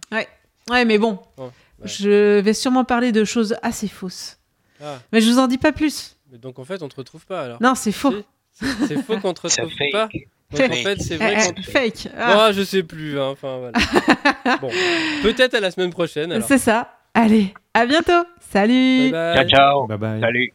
Ouais, 0.71 0.85
mais 0.85 0.99
bon, 0.99 1.21
ouais. 1.39 1.47
je 1.85 2.41
vais 2.41 2.55
sûrement 2.55 2.85
parler 2.85 3.13
de 3.13 3.25
choses 3.25 3.55
assez 3.63 3.87
fausses. 3.89 4.39
ah. 4.83 4.97
Mais 5.13 5.21
je 5.21 5.31
vous 5.31 5.39
en 5.39 5.47
dis 5.47 5.59
pas 5.59 5.71
plus. 5.73 6.17
Mais 6.33 6.39
donc 6.39 6.59
en 6.59 6.65
fait, 6.65 6.83
on 6.83 6.89
te 6.89 6.97
retrouve 6.97 7.25
pas 7.27 7.43
alors. 7.43 7.63
Non, 7.63 7.75
c'est 7.77 7.93
faux. 7.93 8.13
Si. 8.53 8.67
C'est 8.89 9.01
faux 9.03 9.19
qu'on 9.21 9.33
te 9.35 9.43
retrouve 9.43 9.71
fait. 9.71 9.91
pas? 9.93 10.09
Donc 10.53 10.71
en 10.71 10.75
fait, 10.75 11.01
c'est 11.01 11.17
vrai 11.17 11.53
te... 11.53 11.63
fake. 11.63 12.09
Ah, 12.17 12.47
Ah, 12.47 12.53
je 12.53 12.63
sais 12.63 12.83
plus. 12.83 13.19
hein, 13.19 13.31
Enfin, 13.31 13.59
voilà. 13.59 14.57
bon, 14.61 14.71
peut-être 15.23 15.55
à 15.55 15.61
la 15.61 15.71
semaine 15.71 15.91
prochaine. 15.91 16.41
C'est 16.47 16.59
ça. 16.59 16.93
Allez, 17.15 17.53
à 17.75 17.87
bientôt. 17.87 18.25
Salut. 18.53 19.11
Bye 19.11 19.13
bye. 19.13 19.35
Ciao, 19.35 19.49
ciao. 19.49 19.87
Bye 19.87 19.99
bye. 19.99 20.21
Salut. 20.21 20.53